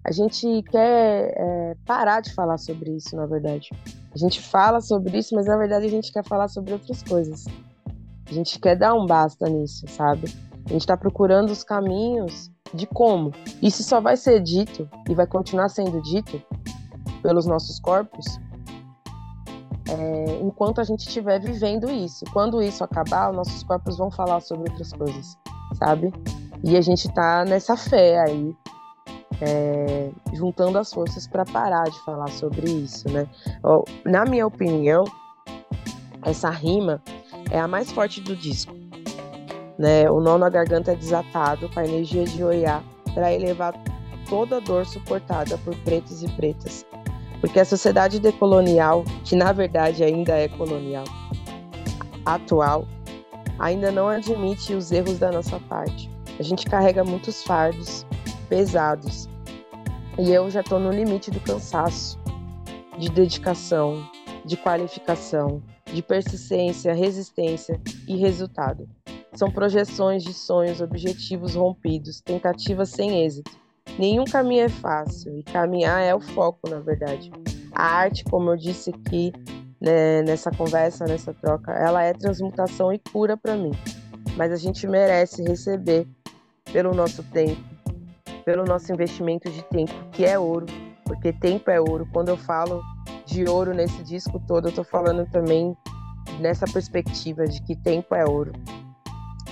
a 0.04 0.12
gente 0.12 0.64
quer 0.64 1.34
é, 1.36 1.76
parar 1.86 2.22
de 2.22 2.34
falar 2.34 2.58
sobre 2.58 2.96
isso, 2.96 3.16
na 3.18 3.26
verdade. 3.26 3.70
A 4.14 4.18
gente 4.18 4.42
fala 4.42 4.80
sobre 4.80 5.18
isso, 5.18 5.36
mas 5.36 5.46
na 5.46 5.58
verdade 5.58 5.86
a 5.86 5.90
gente 5.90 6.12
quer 6.14 6.24
falar 6.24 6.48
sobre 6.48 6.72
outras 6.72 7.04
coisas. 7.04 7.46
A 8.30 8.34
gente 8.34 8.60
quer 8.60 8.76
dar 8.76 8.94
um 8.94 9.06
basta 9.06 9.50
nisso, 9.50 9.86
sabe? 9.88 10.34
A 10.66 10.70
gente 10.70 10.82
está 10.82 10.96
procurando 10.96 11.50
os 11.50 11.64
caminhos 11.64 12.52
de 12.74 12.86
como. 12.86 13.32
Isso 13.62 13.84
só 13.84 14.00
vai 14.00 14.16
ser 14.16 14.40
dito 14.42 14.88
e 15.10 15.16
vai 15.16 15.26
continuar 15.26 15.70
sendo 15.70 16.02
dito 16.02 16.42
pelos 17.22 17.46
nossos 17.46 17.80
corpos 17.80 18.40
é, 19.90 20.40
enquanto 20.42 20.80
a 20.80 20.84
gente 20.84 21.08
estiver 21.08 21.40
vivendo 21.40 21.90
isso. 21.90 22.24
Quando 22.32 22.62
isso 22.62 22.84
acabar, 22.84 23.32
os 23.32 23.36
nossos 23.36 23.64
corpos 23.64 23.98
vão 23.98 24.12
falar 24.12 24.40
sobre 24.42 24.70
outras 24.70 24.94
coisas, 24.94 25.38
sabe? 25.74 26.14
E 26.64 26.78
a 26.78 26.82
gente 26.82 27.12
tá 27.12 27.44
nessa 27.46 27.76
fé 27.76 28.20
aí, 28.20 28.56
é, 29.42 30.12
juntando 30.34 30.78
as 30.78 30.94
forças 30.94 31.28
para 31.28 31.46
parar 31.46 31.86
de 31.86 32.00
falar 32.04 32.30
sobre 32.30 32.70
isso, 32.70 33.10
né? 33.10 33.28
Na 34.06 34.26
minha 34.26 34.46
opinião, 34.46 35.04
essa 36.24 36.50
rima 36.50 37.02
é 37.52 37.60
a 37.60 37.68
mais 37.68 37.92
forte 37.92 38.22
do 38.22 38.36
disco. 38.36 38.74
Né? 39.78 40.10
O 40.10 40.20
nó 40.20 40.38
na 40.38 40.50
garganta 40.50 40.92
é 40.92 40.96
desatado 40.96 41.70
com 41.70 41.80
a 41.80 41.86
energia 41.86 42.26
de 42.26 42.44
Oiá 42.44 42.84
para 43.14 43.34
elevar 43.34 43.74
toda 44.30 44.58
a 44.58 44.60
dor 44.60 44.86
suportada 44.86 45.58
por 45.60 45.76
pretos 45.78 46.22
e 46.22 46.28
pretas 46.30 46.86
porque 47.42 47.60
a 47.60 47.66
sociedade 47.66 48.20
decolonial, 48.20 49.04
que 49.24 49.36
na 49.36 49.52
verdade 49.52 50.04
ainda 50.04 50.34
é 50.34 50.48
colonial, 50.48 51.06
atual, 52.26 52.86
ainda 53.58 53.92
não 53.92 54.08
admite 54.08 54.74
os 54.74 54.92
erros 54.92 55.20
da 55.20 55.32
nossa 55.32 55.60
parte. 55.62 56.10
A 56.38 56.44
gente 56.44 56.66
carrega 56.66 57.04
muitos 57.04 57.44
fardos 57.44 58.06
pesados. 58.48 59.28
E 60.18 60.32
eu 60.32 60.50
já 60.50 60.62
estou 60.62 60.80
no 60.80 60.92
limite 60.92 61.32
do 61.32 61.40
cansaço, 61.40 62.20
de 62.98 63.10
dedicação, 63.10 64.06
de 64.44 64.58
qualificação, 64.58 65.62
de 65.94 66.02
persistência, 66.02 66.94
resistência 66.94 67.80
e 68.08 68.16
resultado. 68.18 68.88
São 69.34 69.52
projeções 69.52 70.24
de 70.24 70.34
sonhos, 70.34 70.82
objetivos 70.82 71.56
rompidos, 71.56 72.22
tentativas 72.22 72.90
sem 72.90 73.24
êxito 73.24 73.52
Nenhum 73.98 74.26
caminho 74.26 74.66
é 74.66 74.70
fácil 74.70 75.38
e 75.38 75.44
caminhar 75.44 76.02
é 76.02 76.14
o 76.14 76.20
foco, 76.20 76.70
na 76.70 76.80
verdade. 76.80 77.32
A 77.74 77.84
arte, 77.84 78.24
como 78.26 78.52
eu 78.52 78.58
disse 78.58 78.92
aqui 78.92 79.32
né, 79.82 80.22
nessa 80.22 80.52
conversa, 80.52 81.06
nessa 81.06 81.34
troca, 81.34 81.72
ela 81.72 82.04
é 82.04 82.14
transmutação 82.14 82.94
e 82.94 83.00
cura 83.12 83.36
para 83.36 83.56
mim. 83.56 83.72
Mas 84.38 84.52
a 84.52 84.56
gente 84.56 84.88
merece 84.88 85.44
receber 85.44 86.08
pelo 86.72 86.94
nosso 86.94 87.24
tempo, 87.24 87.62
pelo 88.46 88.64
nosso 88.64 88.92
investimento 88.92 89.50
de 89.50 89.64
tempo, 89.64 89.94
que 90.12 90.26
é 90.26 90.38
ouro, 90.38 90.66
porque 91.04 91.34
tempo 91.34 91.70
é 91.70 91.80
ouro. 91.80 92.08
Quando 92.14 92.30
eu 92.30 92.38
falo 92.38 92.82
de 93.30 93.46
ouro 93.46 93.74
nesse 93.74 94.04
disco 94.04 94.42
todo, 94.48 94.66
eu 94.66 94.70
estou 94.70 94.84
falando 94.84 95.30
também 95.30 95.76
nessa 96.40 96.66
perspectiva 96.66 97.46
de 97.46 97.62
que 97.62 97.76
tempo 97.76 98.16
é 98.16 98.26
ouro. 98.26 98.52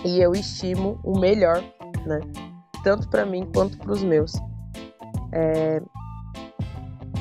E 0.03 0.19
eu 0.19 0.33
estimo 0.33 0.99
o 1.03 1.19
melhor, 1.19 1.63
né? 2.05 2.19
tanto 2.83 3.07
para 3.09 3.25
mim 3.25 3.45
quanto 3.53 3.77
para 3.77 3.91
os 3.91 4.03
meus. 4.03 4.33
É, 5.31 5.81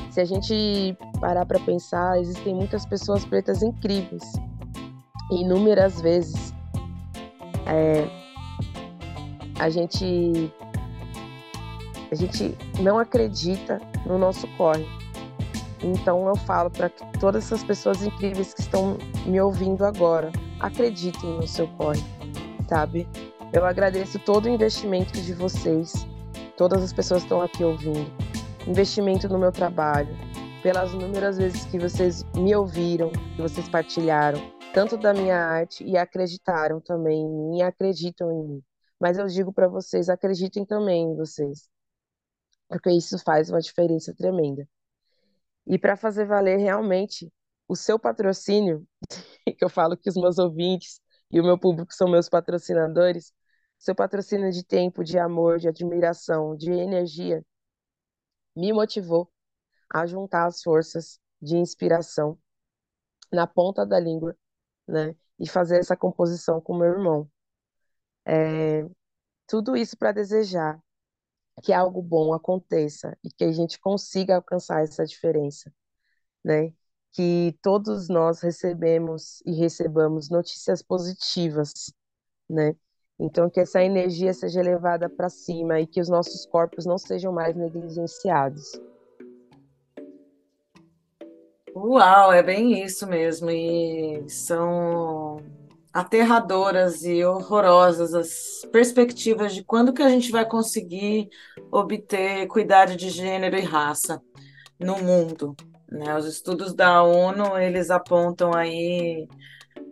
se 0.09 0.21
a 0.21 0.25
gente 0.25 0.97
parar 1.19 1.45
para 1.45 1.59
pensar, 1.59 2.19
existem 2.19 2.55
muitas 2.55 2.85
pessoas 2.85 3.25
pretas 3.25 3.61
incríveis. 3.61 4.23
Inúmeras 5.29 5.99
vezes 5.99 6.53
é, 7.65 8.07
a 9.59 9.69
gente 9.69 10.53
a 12.09 12.15
gente 12.15 12.57
não 12.79 12.97
acredita 12.97 13.81
no 14.05 14.17
nosso 14.17 14.47
corre. 14.55 14.85
Então 15.83 16.27
eu 16.27 16.35
falo 16.35 16.69
para 16.69 16.89
todas 17.19 17.45
essas 17.45 17.63
pessoas 17.63 18.01
incríveis 18.01 18.53
que 18.53 18.61
estão 18.61 18.97
me 19.25 19.39
ouvindo 19.39 19.85
agora, 19.85 20.31
acreditem 20.59 21.37
no 21.37 21.47
seu 21.47 21.67
corre, 21.69 22.01
sabe? 22.67 23.07
Eu 23.53 23.65
agradeço 23.65 24.19
todo 24.19 24.45
o 24.45 24.49
investimento 24.49 25.13
de 25.21 25.33
vocês, 25.33 25.93
todas 26.57 26.83
as 26.83 26.91
pessoas 26.91 27.21
que 27.21 27.27
estão 27.27 27.41
aqui 27.41 27.63
ouvindo, 27.63 28.11
investimento 28.67 29.29
no 29.29 29.37
meu 29.37 29.51
trabalho, 29.51 30.09
pelas 30.63 30.91
inúmeras 30.91 31.37
vezes 31.37 31.65
que 31.65 31.77
vocês 31.77 32.23
me 32.35 32.55
ouviram, 32.55 33.11
que 33.35 33.41
vocês 33.41 33.69
partilharam, 33.69 34.41
tanto 34.73 34.97
da 34.97 35.13
minha 35.13 35.37
arte 35.37 35.83
e 35.83 35.97
acreditaram 35.97 36.81
também 36.81 37.21
em 37.21 37.49
mim 37.49 37.61
acreditam 37.61 38.31
em 38.31 38.47
mim. 38.47 38.63
Mas 38.99 39.17
eu 39.17 39.27
digo 39.27 39.53
para 39.53 39.67
vocês, 39.67 40.09
acreditem 40.09 40.65
também 40.65 41.03
em 41.03 41.15
vocês, 41.15 41.69
porque 42.67 42.89
isso 42.89 43.17
faz 43.19 43.49
uma 43.49 43.59
diferença 43.61 44.13
tremenda. 44.13 44.67
E 45.67 45.77
para 45.77 45.97
fazer 45.97 46.25
valer 46.25 46.57
realmente 46.57 47.31
o 47.67 47.75
seu 47.75 47.99
patrocínio, 47.99 48.87
que 49.57 49.63
eu 49.63 49.69
falo 49.69 49.97
que 49.97 50.09
os 50.09 50.15
meus 50.15 50.37
ouvintes 50.37 51.01
e 51.29 51.39
o 51.39 51.43
meu 51.43 51.59
público 51.59 51.93
são 51.93 52.09
meus 52.09 52.29
patrocinadores, 52.29 53.33
seu 53.77 53.93
patrocínio 53.93 54.51
de 54.51 54.63
tempo, 54.65 55.03
de 55.03 55.19
amor, 55.19 55.59
de 55.59 55.67
admiração, 55.67 56.55
de 56.55 56.71
energia, 56.71 57.45
me 58.55 58.73
motivou 58.73 59.31
a 59.93 60.05
juntar 60.05 60.47
as 60.47 60.61
forças 60.61 61.19
de 61.41 61.57
inspiração 61.57 62.37
na 63.31 63.45
ponta 63.45 63.85
da 63.85 63.99
língua, 63.99 64.35
né? 64.87 65.15
E 65.39 65.47
fazer 65.47 65.79
essa 65.79 65.95
composição 65.95 66.59
com 66.61 66.77
meu 66.77 66.87
irmão. 66.87 67.29
É, 68.25 68.83
tudo 69.47 69.77
isso 69.77 69.97
para 69.97 70.11
desejar 70.11 70.81
que 71.61 71.73
algo 71.73 72.01
bom 72.01 72.33
aconteça 72.33 73.17
e 73.23 73.29
que 73.29 73.43
a 73.43 73.51
gente 73.51 73.79
consiga 73.79 74.35
alcançar 74.35 74.83
essa 74.83 75.05
diferença, 75.05 75.73
né? 76.43 76.73
Que 77.11 77.57
todos 77.61 78.09
nós 78.09 78.41
recebemos 78.41 79.41
e 79.45 79.53
recebamos 79.53 80.29
notícias 80.29 80.81
positivas, 80.81 81.71
né? 82.49 82.75
Então, 83.19 83.49
que 83.49 83.59
essa 83.59 83.81
energia 83.83 84.31
seja 84.33 84.61
levada 84.61 85.09
para 85.09 85.29
cima 85.29 85.79
e 85.79 85.87
que 85.87 85.99
os 85.99 86.07
nossos 86.07 86.45
corpos 86.45 86.85
não 86.85 86.99
sejam 86.99 87.33
mais 87.33 87.55
negligenciados. 87.55 88.79
Uau, 91.75 92.31
é 92.31 92.43
bem 92.43 92.83
isso 92.83 93.07
mesmo. 93.07 93.49
E 93.49 94.29
são 94.29 95.37
aterradoras 95.97 97.03
e 97.03 97.25
horrorosas 97.25 98.13
as 98.13 98.61
perspectivas 98.71 99.55
de 99.55 99.63
quando 99.63 99.91
que 99.91 100.03
a 100.03 100.09
gente 100.09 100.31
vai 100.31 100.47
conseguir 100.47 101.27
obter 101.71 102.41
equidade 102.41 102.95
de 102.95 103.09
gênero 103.09 103.57
e 103.57 103.61
raça 103.61 104.21
no 104.79 104.99
mundo. 104.99 105.55
Né? 105.91 106.15
Os 106.15 106.27
estudos 106.27 106.75
da 106.75 107.01
ONU, 107.01 107.57
eles 107.57 107.89
apontam 107.89 108.53
aí 108.53 109.27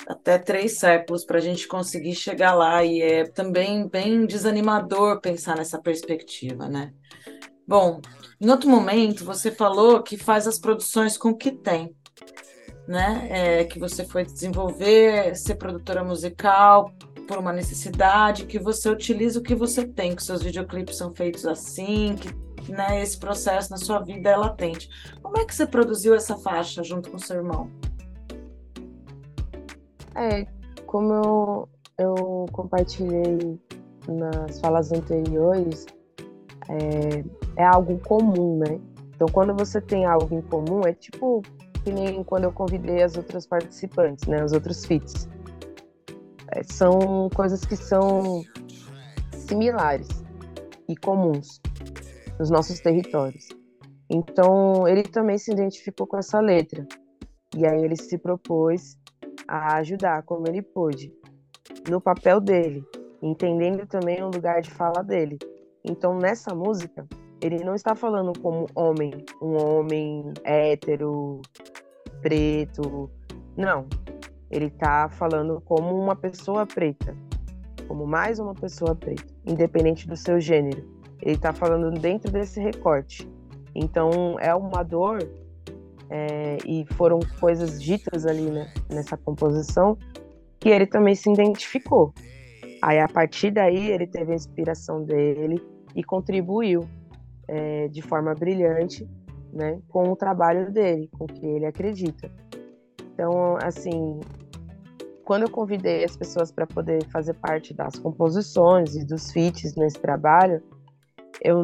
até 0.08 0.38
três 0.38 0.78
séculos 0.78 1.26
para 1.26 1.40
a 1.40 1.42
gente 1.42 1.68
conseguir 1.68 2.14
chegar 2.14 2.54
lá, 2.54 2.84
e 2.84 3.02
é 3.02 3.24
também 3.28 3.88
bem 3.88 4.28
desanimador 4.28 5.20
pensar 5.20 5.58
nessa 5.58 5.82
perspectiva, 5.82 6.70
né? 6.70 6.94
Bom, 7.68 8.00
em 8.40 8.48
outro 8.52 8.70
momento 8.70 9.26
você 9.26 9.50
falou 9.50 10.04
que 10.04 10.18
faz 10.18 10.48
as 10.48 10.60
produções 10.60 11.18
com 11.18 11.30
o 11.30 11.38
que 11.38 11.52
tem 11.52 11.96
né? 12.88 13.28
É, 13.30 13.64
que 13.66 13.80
você 13.80 14.06
foi 14.06 14.24
desenvolver, 14.24 15.36
ser 15.36 15.56
produtora 15.56 16.04
musical 16.04 16.92
por 17.28 17.38
uma 17.38 17.52
necessidade, 17.52 18.46
que 18.46 18.60
você 18.60 18.90
utiliza 18.90 19.40
o 19.40 19.44
que 19.44 19.56
você 19.56 19.86
tem, 19.86 20.16
que 20.16 20.24
seus 20.24 20.44
videoclipes 20.44 20.98
são 20.98 21.14
feitos 21.14 21.46
assim, 21.46 22.16
que 22.16 22.72
né, 22.72 23.02
esse 23.02 23.18
processo 23.18 23.72
na 23.72 23.78
sua 23.78 24.00
vida 24.00 24.30
é 24.30 24.36
latente. 24.36 24.90
Como 25.22 25.38
é 25.38 25.46
que 25.46 25.54
você 25.54 25.66
produziu 25.66 26.14
essa 26.16 26.38
faixa 26.38 26.84
junto 26.84 27.10
com 27.10 27.18
seu 27.18 27.38
irmão? 27.38 27.70
É, 30.16 30.46
como 30.86 31.14
eu, 31.14 31.70
eu 31.98 32.46
compartilhei 32.52 33.60
nas 34.08 34.60
falas 34.60 34.92
anteriores, 34.92 35.86
é, 36.70 37.24
é 37.58 37.66
algo 37.66 38.00
comum, 38.00 38.58
né? 38.58 38.80
Então, 39.16 39.28
quando 39.32 39.54
você 39.54 39.80
tem 39.80 40.06
algo 40.06 40.34
em 40.36 40.42
comum, 40.42 40.82
é 40.86 40.94
tipo 40.94 41.42
que 41.86 41.92
nem 41.92 42.24
quando 42.24 42.46
eu 42.46 42.52
convidei 42.52 43.04
as 43.04 43.16
outras 43.16 43.46
participantes, 43.46 44.28
né, 44.28 44.44
os 44.44 44.52
outros 44.52 44.84
fits. 44.84 45.30
É, 46.52 46.64
são 46.64 47.30
coisas 47.36 47.64
que 47.64 47.76
são 47.76 48.42
similares 49.32 50.08
e 50.90 50.96
comuns 50.98 51.62
nos 52.40 52.50
nossos 52.50 52.80
territórios. 52.80 53.48
Então, 54.10 54.88
ele 54.88 55.04
também 55.04 55.38
se 55.38 55.52
identificou 55.52 56.08
com 56.08 56.18
essa 56.18 56.40
letra. 56.40 56.88
E 57.56 57.68
aí 57.68 57.84
ele 57.84 57.96
se 57.96 58.18
propôs 58.18 58.98
a 59.48 59.76
ajudar 59.78 60.24
como 60.24 60.48
ele 60.48 60.64
pôde, 60.64 61.14
no 61.88 62.02
papel 62.02 62.42
dele, 62.42 62.84
entendendo 63.22 63.86
também 63.86 64.24
o 64.24 64.32
lugar 64.32 64.60
de 64.62 64.72
fala 64.72 65.04
dele. 65.04 65.38
Então, 65.84 66.18
nessa 66.18 66.56
música, 66.56 67.08
ele 67.42 67.64
não 67.64 67.76
está 67.76 67.96
falando 67.96 68.32
como 68.40 68.68
homem, 68.74 69.12
um 69.42 69.56
homem 69.56 70.34
hétero, 70.44 71.42
preto. 72.22 73.10
Não. 73.56 73.86
Ele 74.50 74.66
está 74.66 75.10
falando 75.10 75.62
como 75.62 76.00
uma 76.00 76.16
pessoa 76.16 76.66
preta, 76.66 77.16
como 77.88 78.06
mais 78.06 78.40
uma 78.40 78.54
pessoa 78.54 78.96
preta, 78.96 79.26
independente 79.46 80.08
do 80.08 80.16
seu 80.16 80.40
gênero. 80.40 80.84
Ele 81.22 81.36
está 81.36 81.52
falando 81.52 81.92
dentro 82.00 82.32
desse 82.32 82.60
recorte. 82.60 83.28
Então 83.74 84.38
é 84.40 84.54
uma 84.56 84.84
dor 84.84 85.20
é, 86.10 86.58
e 86.66 86.86
foram 86.94 87.20
coisas 87.40 87.82
ditas 87.82 88.26
ali 88.26 88.50
né, 88.50 88.72
nessa 88.90 89.18
composição 89.18 89.98
que 90.60 90.70
ele 90.70 90.86
também 90.86 91.16
se 91.16 91.30
identificou. 91.30 92.14
Aí 92.82 93.00
a 93.00 93.08
partir 93.08 93.52
daí 93.52 93.92
ele 93.92 94.08
teve 94.08 94.32
a 94.32 94.36
inspiração 94.36 95.04
dele 95.04 95.62
e 95.96 96.04
contribuiu 96.04 96.88
é, 97.48 97.88
de 97.88 98.02
forma 98.02 98.34
brilhante 98.34 99.08
né, 99.52 99.80
com 99.90 100.12
o 100.12 100.16
trabalho 100.16 100.72
dele, 100.72 101.10
com 101.18 101.26
o 101.26 101.28
que 101.28 101.46
ele 101.46 101.66
acredita. 101.66 102.30
Então, 103.14 103.58
assim, 103.62 104.20
quando 105.24 105.44
eu 105.44 105.50
convidei 105.50 106.04
as 106.04 106.16
pessoas 106.16 106.52
para 106.52 106.68
poder 106.68 107.04
fazer 107.06 107.34
parte 107.36 107.74
das 107.74 107.98
composições 107.98 108.96
e 108.96 109.06
dos 109.06 109.32
feats 109.32 109.76
nesse 109.76 110.00
trabalho, 110.00 110.62
eu 111.42 111.64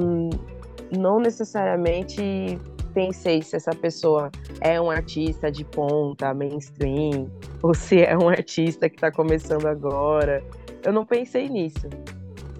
não 0.98 1.20
necessariamente 1.20 2.60
pensei 2.94 3.42
se 3.42 3.56
essa 3.56 3.72
pessoa 3.72 4.30
é 4.60 4.80
um 4.80 4.90
artista 4.90 5.52
de 5.52 5.64
ponta, 5.64 6.34
mainstream, 6.34 7.30
ou 7.62 7.74
se 7.74 8.02
é 8.02 8.18
um 8.18 8.30
artista 8.30 8.90
que 8.90 8.96
está 8.96 9.12
começando 9.12 9.66
agora. 9.68 10.44
Eu 10.84 10.92
não 10.92 11.06
pensei 11.06 11.48
nisso. 11.48 11.88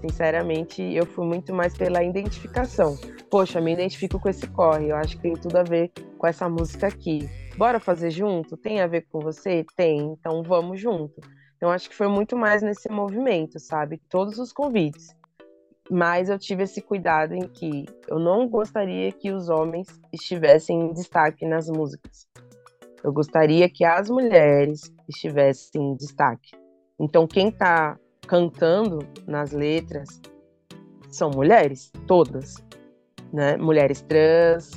Sinceramente, 0.02 0.82
eu 0.82 1.06
fui 1.06 1.26
muito 1.26 1.54
mais 1.54 1.78
pela 1.78 2.04
identificação 2.04 2.98
poxa, 3.32 3.62
me 3.62 3.72
identifico 3.72 4.20
com 4.20 4.28
esse 4.28 4.46
corre, 4.48 4.90
eu 4.90 4.96
acho 4.98 5.16
que 5.16 5.24
tem 5.24 5.34
tudo 5.34 5.56
a 5.56 5.64
ver 5.64 5.90
com 6.18 6.28
essa 6.28 6.50
música 6.50 6.88
aqui. 6.88 7.30
Bora 7.58 7.80
fazer 7.80 8.12
junto? 8.12 8.58
Tem 8.58 8.82
a 8.82 8.88
ver 8.88 9.08
com 9.10 9.22
você? 9.22 9.66
Tem, 9.76 10.00
então 10.00 10.44
vamos 10.44 10.82
junto. 10.82 11.22
Então 11.56 11.70
acho 11.70 11.90
que 11.90 11.96
foi 11.96 12.10
muito 12.10 12.36
mais 12.36 12.62
nesse 12.62 12.90
movimento, 12.90 13.58
sabe? 13.58 14.02
Todos 14.10 14.38
os 14.38 14.52
convites. 14.52 15.16
Mas 15.90 16.30
eu 16.30 16.38
tive 16.38 16.64
esse 16.64 16.82
cuidado 16.82 17.34
em 17.34 17.48
que 17.48 17.86
eu 18.08 18.20
não 18.20 18.48
gostaria 18.50 19.12
que 19.12 19.32
os 19.32 19.48
homens 19.50 19.88
estivessem 20.12 20.78
em 20.80 20.94
destaque 20.94 21.46
nas 21.46 21.70
músicas. 21.70 22.28
Eu 23.04 23.14
gostaria 23.14 23.70
que 23.70 23.86
as 23.86 24.10
mulheres 24.10 24.94
estivessem 25.08 25.82
em 25.82 25.96
destaque. 25.96 26.52
Então 27.00 27.26
quem 27.26 27.48
está 27.48 27.98
cantando 28.32 29.00
nas 29.28 29.52
letras 29.52 30.22
são 31.10 31.30
mulheres, 31.32 31.92
todas 32.08 32.56
né? 33.34 33.58
Mulheres 33.58 34.02
trans, 34.02 34.72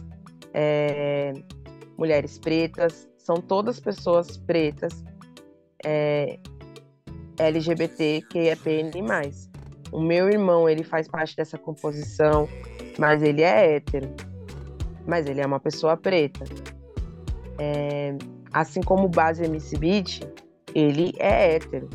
é, 0.53 1.33
mulheres 1.97 2.37
pretas, 2.37 3.09
são 3.17 3.37
todas 3.37 3.79
pessoas 3.81 4.37
pretas, 4.37 5.05
é, 5.85 6.39
LGBTQIAPN+. 7.39 8.91
O 9.93 10.01
meu 10.01 10.29
irmão, 10.29 10.69
ele 10.69 10.83
faz 10.83 11.07
parte 11.07 11.37
dessa 11.37 11.57
composição, 11.57 12.49
mas 12.99 13.23
ele 13.23 13.43
é 13.43 13.77
hétero. 13.77 14.13
Mas 15.07 15.27
ele 15.27 15.41
é 15.41 15.47
uma 15.47 15.61
pessoa 15.61 15.97
preta. 15.97 16.45
É, 17.59 18.17
assim 18.53 18.81
como 18.81 19.05
o 19.05 19.09
Base 19.09 19.45
MC 19.45 19.79
Beat, 19.79 20.21
ele 20.75 21.13
é 21.19 21.55
hétero. 21.55 21.89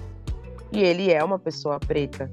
E 0.72 0.82
ele 0.82 1.12
é 1.12 1.24
uma 1.24 1.40
pessoa 1.40 1.80
preta. 1.80 2.32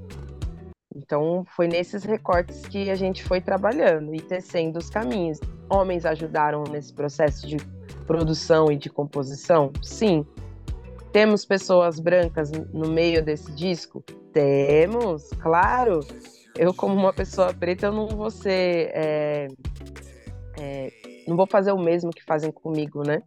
Então, 0.94 1.44
foi 1.54 1.68
nesses 1.68 2.04
recortes 2.04 2.62
que 2.62 2.90
a 2.90 2.94
gente 2.94 3.22
foi 3.22 3.40
trabalhando 3.40 4.14
e 4.14 4.20
tecendo 4.20 4.78
os 4.78 4.88
caminhos. 4.88 5.38
Homens 5.68 6.06
ajudaram 6.06 6.64
nesse 6.64 6.92
processo 6.92 7.46
de 7.46 7.56
produção 8.06 8.72
e 8.72 8.76
de 8.76 8.88
composição? 8.88 9.72
Sim. 9.82 10.24
Temos 11.12 11.44
pessoas 11.44 12.00
brancas 12.00 12.50
no 12.72 12.88
meio 12.88 13.22
desse 13.22 13.52
disco? 13.52 14.02
Temos, 14.32 15.28
claro. 15.40 16.00
Eu, 16.56 16.72
como 16.72 16.94
uma 16.94 17.12
pessoa 17.12 17.52
preta, 17.52 17.86
eu 17.86 17.92
não 17.92 18.08
vou 18.08 18.30
ser. 18.30 18.90
É, 18.94 19.48
é, 20.58 20.92
não 21.26 21.36
vou 21.36 21.46
fazer 21.46 21.72
o 21.72 21.78
mesmo 21.78 22.10
que 22.10 22.24
fazem 22.24 22.50
comigo, 22.50 23.02
né? 23.02 23.22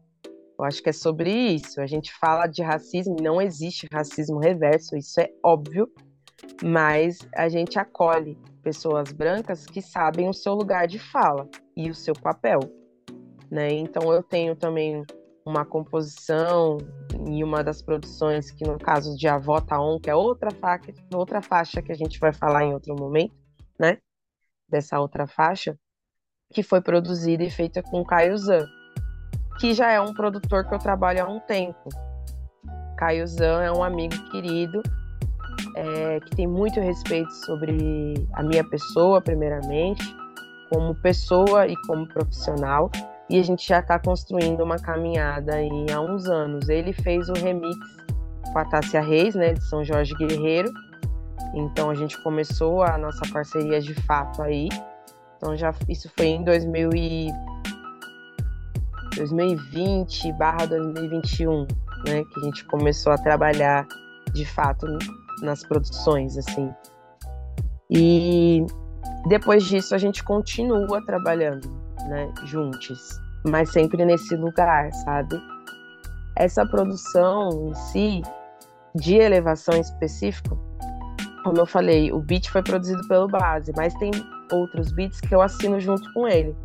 Eu 0.60 0.66
acho 0.66 0.84
que 0.84 0.90
é 0.90 0.94
sobre 0.94 1.32
isso. 1.32 1.80
A 1.80 1.88
gente 1.88 2.12
fala 2.14 2.46
de 2.46 2.62
racismo, 2.62 3.16
não 3.22 3.42
existe 3.42 3.88
racismo 3.92 4.40
reverso, 4.40 4.98
isso 4.98 5.20
é 5.20 5.30
óbvio 5.44 5.90
mas 6.64 7.20
a 7.36 7.50
gente 7.50 7.80
acolhe 7.80 8.38
pessoas 8.62 9.12
brancas 9.12 9.66
que 9.66 9.82
sabem 9.82 10.30
o 10.30 10.34
seu 10.34 10.54
lugar 10.54 10.88
de 10.88 11.00
fala 11.00 11.50
e 11.76 11.90
o 11.90 11.96
seu 11.96 12.14
papel. 12.14 12.60
Né? 13.50 13.72
Então 13.74 14.14
eu 14.14 14.22
tenho 14.22 14.56
também 14.56 15.04
uma 15.46 15.66
composição 15.66 16.78
e 17.28 17.44
uma 17.44 17.64
das 17.64 17.82
produções 17.82 18.52
que 18.52 18.66
no 18.66 18.78
caso 18.78 19.16
de 19.18 19.28
Avó 19.28 19.60
Taon, 19.60 20.00
que 20.00 20.10
é 20.10 20.16
outra 20.16 20.52
faixa, 20.52 20.94
outra 21.14 21.42
faixa 21.42 21.82
que 21.82 21.92
a 21.92 21.96
gente 21.96 22.20
vai 22.20 22.32
falar 22.32 22.66
em 22.66 22.74
outro 22.74 22.96
momento, 22.96 23.34
né? 23.80 23.98
Dessa 24.68 25.00
outra 25.00 25.26
faixa, 25.26 25.76
que 26.54 26.62
foi 26.62 26.82
produzida 26.82 27.44
e 27.44 27.50
feita 27.50 27.82
com 27.82 28.06
Caio 28.06 28.38
Zan, 28.38 28.68
que 29.60 29.74
já 29.74 29.92
é 29.92 30.00
um 30.00 30.14
produtor 30.14 30.66
que 30.66 30.74
eu 30.74 30.80
trabalho 30.80 31.24
há 31.24 31.28
um 31.28 31.40
tempo. 31.40 31.90
Caio 32.98 33.28
Zan 33.28 33.62
é 33.64 33.72
um 33.72 33.84
amigo 33.84 34.16
querido 34.30 34.82
é, 35.76 36.20
que 36.22 36.36
tem 36.36 36.48
muito 36.48 36.80
respeito 36.80 37.32
sobre 37.46 38.28
a 38.34 38.44
minha 38.44 38.64
pessoa, 38.64 39.22
primeiramente, 39.22 40.04
como 40.70 40.96
pessoa 40.96 41.68
e 41.68 41.76
como 41.88 42.08
profissional. 42.08 42.90
E 43.30 43.40
a 43.40 43.44
gente 43.44 43.68
já 43.68 43.80
está 43.80 44.00
construindo 44.00 44.64
uma 44.64 44.78
caminhada 44.78 45.56
aí 45.56 45.86
há 45.94 46.02
uns 46.02 46.26
anos. 46.26 46.68
Ele 46.68 46.94
fez 46.94 47.30
o 47.30 47.34
remix 47.34 47.78
com 48.52 48.60
a 48.60 48.66
Tássia 48.66 49.02
Reis, 49.02 49.36
né, 49.36 49.54
de 49.54 49.64
São 49.66 49.84
Jorge 49.84 50.14
Guerreiro. 50.16 50.72
Então 51.54 51.90
a 51.90 51.96
gente 51.96 52.22
começou 52.24 52.82
a 52.84 52.98
nossa 52.98 53.22
parceria 53.32 53.80
de 53.80 53.94
fato 54.06 54.42
aí. 54.42 54.70
Então 55.38 55.56
já 55.56 55.74
isso 55.88 56.12
foi 56.18 56.28
em 56.28 56.44
2000 56.44 56.90
e 56.96 57.30
2020 59.16 60.32
barra 60.34 60.66
2021, 60.66 61.62
né? 62.06 62.24
Que 62.24 62.40
a 62.40 62.44
gente 62.44 62.66
começou 62.66 63.14
a 63.14 63.18
trabalhar 63.18 63.88
de 64.34 64.46
fato 64.46 64.86
nas 65.42 65.64
produções, 65.64 66.38
assim. 66.38 66.72
E 67.90 68.66
depois 69.28 69.64
disso 69.66 69.96
a 69.96 69.98
gente 69.98 70.24
continua 70.24 71.04
trabalhando, 71.06 71.70
né, 72.08 72.32
juntos, 72.46 73.20
mas 73.48 73.72
sempre 73.72 74.06
nesse 74.06 74.36
lugar, 74.36 74.92
sabe? 74.94 75.42
Essa 76.36 76.66
produção 76.66 77.70
em 77.70 77.74
si, 77.74 78.22
de 78.96 79.16
elevação 79.16 79.76
em 79.76 79.82
específico, 79.82 80.58
como 81.44 81.58
eu 81.58 81.66
falei, 81.66 82.12
o 82.12 82.20
beat 82.20 82.50
foi 82.50 82.62
produzido 82.62 83.06
pelo 83.08 83.28
Base, 83.28 83.72
mas 83.76 83.94
tem 83.96 84.12
outros 84.52 84.92
beats 84.92 85.20
que 85.22 85.34
eu 85.34 85.42
assino 85.42 85.80
junto 85.80 86.12
com 86.14 86.28
ele, 86.28 86.56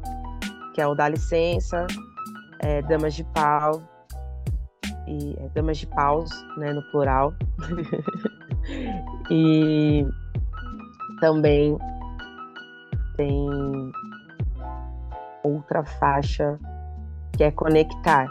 que 0.74 0.80
é 0.80 0.86
o 0.86 0.94
Dá 0.94 1.08
Licença, 1.08 1.86
é, 2.64 2.82
Damas 2.82 3.14
de 3.14 3.24
Pau, 3.24 3.82
e 5.06 5.36
é, 5.38 5.48
Damas 5.54 5.78
de 5.78 5.86
Paus, 5.86 6.30
né, 6.56 6.72
no 6.72 6.82
plural. 6.90 7.32
e 9.30 10.06
também 11.20 11.76
tem 13.16 13.46
outra 15.42 15.84
faixa 15.84 16.58
que 17.36 17.44
é 17.44 17.50
conectar, 17.50 18.26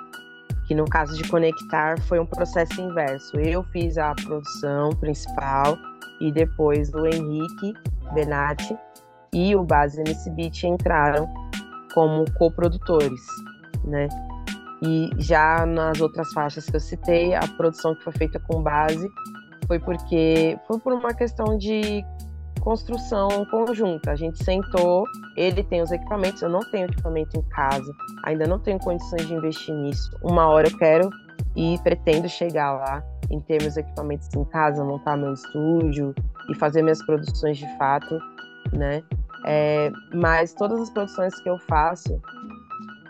que 0.68 0.74
no 0.74 0.86
caso 0.86 1.16
de 1.16 1.28
conectar 1.30 2.00
foi 2.02 2.20
um 2.20 2.26
processo 2.26 2.82
inverso. 2.82 3.38
Eu 3.40 3.64
fiz 3.66 3.98
a 3.98 4.14
produção 4.16 4.90
principal 4.92 5.78
e 6.20 6.32
depois 6.32 6.92
o 6.94 7.06
Henrique 7.06 7.74
Benatti 8.14 8.78
e 9.34 9.56
o 9.56 9.64
Base 9.64 10.02
nesse 10.04 10.30
beat 10.32 10.64
entraram 10.64 11.32
como 11.94 12.26
coprodutores, 12.34 13.22
né? 13.84 14.08
E 14.82 15.10
já 15.18 15.66
nas 15.66 16.02
outras 16.02 16.32
faixas 16.34 16.66
que 16.66 16.76
eu 16.76 16.80
citei, 16.80 17.34
a 17.34 17.48
produção 17.58 17.96
que 17.96 18.04
foi 18.04 18.14
feita 18.14 18.40
com 18.40 18.62
base 18.62 19.10
foi 19.68 19.80
porque 19.80 20.58
foi 20.68 20.80
por 20.80 20.94
uma 20.94 21.14
questão 21.14 21.58
de 21.58 22.04
construção 22.60 23.46
conjunta. 23.52 24.12
A 24.12 24.16
gente 24.16 24.44
sentou, 24.44 25.06
ele 25.36 25.64
tem 25.64 25.82
os 25.82 25.92
equipamentos, 25.92 26.42
eu 26.42 26.50
não 26.50 26.62
tenho 26.72 26.86
equipamento 26.86 27.38
em 27.38 27.42
casa, 27.50 27.92
ainda 28.26 28.48
não 28.48 28.60
tenho 28.60 28.80
condições 28.80 29.28
de 29.28 29.34
investir 29.34 29.76
nisso. 29.76 30.10
Uma 30.22 30.48
hora 30.48 30.68
eu 30.68 30.78
quero 30.78 31.10
e 31.56 31.78
pretendo 31.84 32.28
chegar 32.28 32.74
lá 32.74 33.04
em 33.30 33.40
ter 33.42 33.62
meus 33.62 33.78
equipamentos 33.78 34.30
em 34.36 34.46
casa, 34.46 34.84
montar 34.84 35.18
meu 35.18 35.34
estúdio 35.34 36.14
e 36.50 36.56
fazer 36.56 36.82
minhas 36.82 37.04
produções 37.06 37.58
de 37.58 37.78
fato, 37.78 38.18
né? 38.72 39.04
É, 39.46 39.92
mas 40.14 40.54
todas 40.54 40.80
as 40.80 40.90
produções 40.90 41.38
que 41.42 41.50
eu 41.50 41.60
faço, 41.68 42.22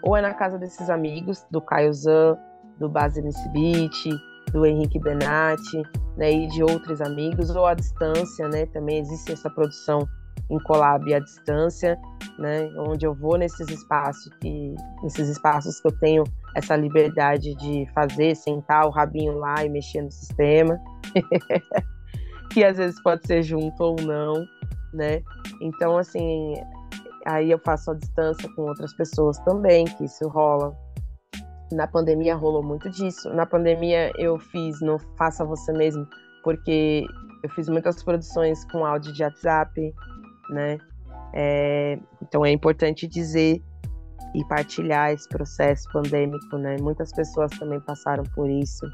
ou 0.04 0.16
é 0.18 0.22
na 0.22 0.34
casa 0.34 0.60
desses 0.60 0.90
amigos, 0.90 1.46
do 1.50 1.62
Caio 1.62 1.94
Zan, 1.94 2.38
do 2.78 2.92
MC 2.96 3.50
Beat, 3.50 4.22
do 4.52 4.66
Henrique 4.66 5.00
Benatti, 5.00 5.82
né, 6.18 6.32
e 6.32 6.48
de 6.48 6.62
outros 6.62 7.02
amigos, 7.02 7.50
ou 7.56 7.66
à 7.66 7.74
distância, 7.74 8.48
né, 8.50 8.66
também 8.68 9.00
existe 9.00 9.32
essa 9.32 9.50
produção 9.50 10.08
em 10.50 10.60
collab 10.60 11.14
à 11.14 11.20
distância, 11.20 11.98
né, 12.38 12.70
onde 12.78 13.06
eu 13.06 13.14
vou 13.14 13.38
nesses 13.38 13.68
espaços 13.70 14.32
que 14.42 14.76
nesses 15.02 15.30
espaços 15.30 15.80
que 15.80 15.88
eu 15.88 15.98
tenho 16.00 16.24
essa 16.56 16.76
liberdade 16.76 17.56
de 17.56 17.88
fazer, 17.94 18.36
sentar 18.36 18.86
o 18.86 18.92
rabinho 18.92 19.38
lá 19.38 19.64
e 19.64 19.70
mexer 19.70 20.02
no 20.02 20.12
sistema, 20.12 20.80
que 22.52 22.64
às 22.64 22.78
vezes 22.78 23.02
pode 23.02 23.26
ser 23.26 23.42
junto 23.42 23.82
ou 23.82 23.96
não, 24.02 24.46
né? 24.94 25.22
Então 25.62 25.98
assim, 25.98 26.54
aí 27.26 27.52
eu 27.52 27.60
faço 27.60 27.92
a 27.92 27.94
distância 27.94 28.50
com 28.56 28.64
outras 28.64 28.94
pessoas 28.96 29.38
também, 29.40 29.86
que 29.86 30.06
isso 30.06 30.28
rola. 30.28 30.76
Na 31.72 31.88
pandemia 31.88 32.36
rolou 32.36 32.64
muito 32.64 32.90
disso. 32.90 33.30
Na 33.30 33.46
pandemia 33.46 34.12
eu 34.18 34.38
fiz 34.38 34.80
no 34.82 35.00
Faça 35.18 35.44
Você 35.46 35.72
Mesmo, 35.74 36.08
porque 36.44 37.06
eu 37.44 37.50
fiz 37.52 37.68
muitas 37.68 38.04
produções 38.04 38.64
com 38.66 38.86
áudio 38.86 39.14
de 39.14 39.24
WhatsApp, 39.24 39.94
né? 40.50 40.78
É, 41.34 41.98
então 42.22 42.46
é 42.46 42.52
importante 42.52 43.08
dizer 43.08 43.62
e 44.36 44.46
partilhar 44.46 45.12
esse 45.12 45.28
processo 45.28 45.88
pandêmico, 45.92 46.58
né? 46.58 46.78
Muitas 46.80 47.12
pessoas 47.12 47.52
também 47.58 47.80
passaram 47.80 48.24
por 48.36 48.50
isso 48.50 48.86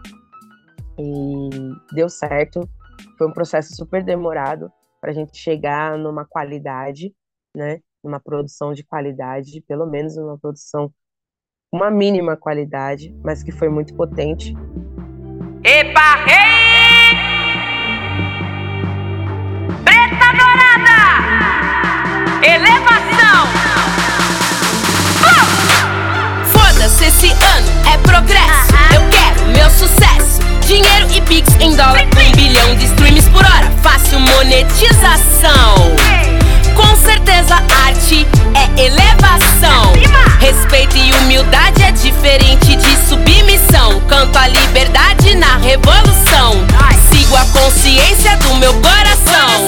e 0.97 1.49
deu 1.93 2.09
certo. 2.09 2.67
Foi 3.17 3.27
um 3.27 3.33
processo 3.33 3.75
super 3.75 4.03
demorado 4.03 4.71
para 4.99 5.11
a 5.11 5.13
gente 5.13 5.37
chegar 5.37 5.97
numa 5.97 6.25
qualidade, 6.25 7.13
né? 7.55 7.79
Uma 8.03 8.19
produção 8.19 8.73
de 8.73 8.83
qualidade, 8.83 9.61
pelo 9.67 9.85
menos 9.85 10.17
uma 10.17 10.37
produção 10.37 10.91
uma 11.71 11.91
mínima 11.91 12.35
qualidade, 12.35 13.15
mas 13.23 13.43
que 13.43 13.51
foi 13.51 13.69
muito 13.69 13.93
potente. 13.93 14.55
Epa, 15.63 16.17
hey! 16.27 17.15
Preta 19.83 20.33
dourada! 20.33 20.97
Elevação! 22.43 23.45
Uh! 25.21 25.45
Foda-se, 26.45 27.05
esse 27.05 27.27
ano 27.27 27.67
é 27.93 27.99
progresso. 27.99 28.41
Uh 28.41 28.77
-huh. 28.77 28.95
Eu 28.95 29.01
quero 29.11 29.45
meu 29.55 29.69
sucesso. 29.69 30.41
Dinheiro 30.65 31.05
e 31.15 31.21
pix 31.21 31.53
em 31.59 31.75
dólar. 31.75 32.01
Um 32.01 32.31
bilhão 32.35 32.75
de 32.75 32.85
streams 32.85 33.29
por 33.29 33.45
hora. 33.45 33.69
Fácil 33.83 34.19
monetização. 34.19 35.75
Com 36.79 36.95
certeza, 36.95 37.55
arte 37.85 38.25
é 38.55 38.85
elevação. 38.85 39.91
Respeito 40.39 40.95
e 40.97 41.11
humildade 41.11 41.83
é 41.83 41.91
diferente 41.91 42.75
de 42.77 42.95
submissão. 43.07 43.99
Canto 44.07 44.37
a 44.37 44.47
liberdade 44.47 45.35
na 45.35 45.57
revolução. 45.57 46.65
Sigo 47.11 47.35
a 47.35 47.45
consciência 47.47 48.37
do 48.37 48.55
meu 48.55 48.73
coração. 48.75 49.67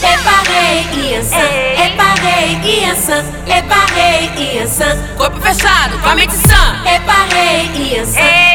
Reparei, 0.00 0.86
Iansan, 1.12 1.50
reparei, 1.76 2.60
Iansan, 2.64 3.24
reparei, 3.46 4.30
Iansan. 4.54 4.96
Corpo 5.16 5.40
fechado, 5.40 5.98
com 5.98 6.08
a 6.08 6.14
mente 6.14 6.34
sã. 6.34 6.82
Reparei, 6.84 7.70
Iansan, 7.74 8.49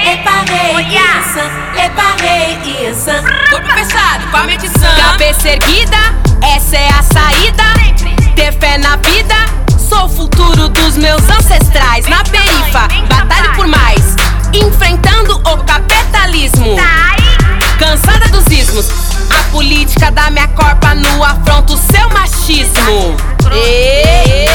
Iansan, 0.55 1.49
reparei, 1.75 2.57
Iansan. 2.63 3.23
Corpo 3.49 3.67
fechado, 3.73 4.27
com 4.31 4.37
a 4.37 4.43
mente 4.43 4.69
sã. 4.69 4.95
Cabeça 4.95 5.49
erguida, 5.49 5.97
essa 6.55 6.75
é 6.77 6.89
a 6.89 7.03
saída. 7.03 7.63
Ter 8.35 8.51
fé 8.59 8.77
na 8.77 8.95
vida, 8.97 9.35
sou 9.77 10.05
o 10.05 10.09
futuro 10.09 10.69
dos 10.69 10.97
meus 10.97 11.23
ancestrais. 11.29 12.07
Na 12.07 12.23
perifa, 12.23 12.87
batalho 13.09 13.53
por 13.55 13.67
mais. 13.67 14.15
Enfrentando 14.53 15.37
o 15.37 15.57
capitalismo. 15.63 16.75
Cansada 17.79 18.27
dos 18.29 18.47
ismos, 18.49 18.87
a 19.29 19.43
política 19.51 20.09
da 20.11 20.29
minha 20.29 20.47
corpa 20.49 20.95
no 20.95 21.23
afronta 21.23 21.73
o 21.73 21.77
seu 21.77 22.09
machismo. 22.11 23.17
E, 23.53 24.45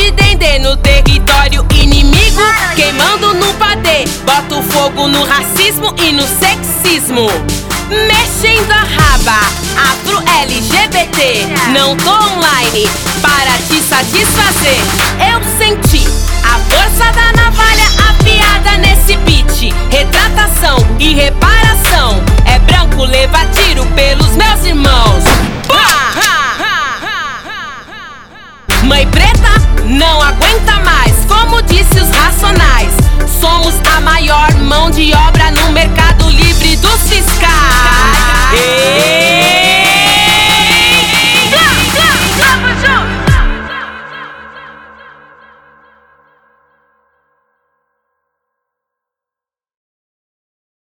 de 0.00 0.10
dendê 0.12 0.58
no 0.58 0.76
território 0.78 1.66
inimigo. 1.74 2.40
Queimando 2.74 3.34
no 3.34 3.52
padê, 3.54 4.06
boto 4.24 4.62
fogo 4.62 5.06
no 5.08 5.22
racismo 5.24 5.94
e 5.98 6.12
no 6.12 6.22
sexismo. 6.22 7.28
Mexendo 8.08 8.70
a 8.70 8.76
raba, 8.76 9.40
afro 9.90 10.22
LGBT. 10.42 11.46
Não 11.74 11.94
tô 11.98 12.12
online 12.12 12.88
para 13.20 13.52
te 13.68 13.78
satisfazer. 13.82 14.80
Eu 15.32 15.42
senti 15.58 16.08
a 16.44 16.58
força 16.70 17.12
da 17.12 17.32
navalha 17.42 17.84
afiada 18.08 18.78
nesse 18.78 19.16
beat. 19.18 19.74
Retratação 19.90 20.78
e 20.98 21.12
reparação. 21.12 22.22
É 22.46 22.58
branco, 22.60 23.04
leva 23.04 23.44
tiro 23.52 23.84
pelos 23.94 24.30
meus 24.30 24.64
irmãos. 24.64 25.24
Pá! 25.68 26.14
Mãe 28.82 29.06
preta 29.08 29.29
não 29.90 30.22
aguenta 30.22 30.78
mais, 30.80 31.24
como 31.26 31.60
disse 31.62 32.00
os 32.00 32.10
racionais. 32.10 32.92
Somos 33.40 33.74
a 33.96 34.00
maior 34.00 34.52
mão 34.56 34.90
de 34.90 35.12
obra 35.14 35.50
no 35.50 35.72
mercado 35.72 36.30
livre 36.30 36.76
dos 36.76 37.00
fiscais. 37.02 37.50
Ei! 38.54 39.69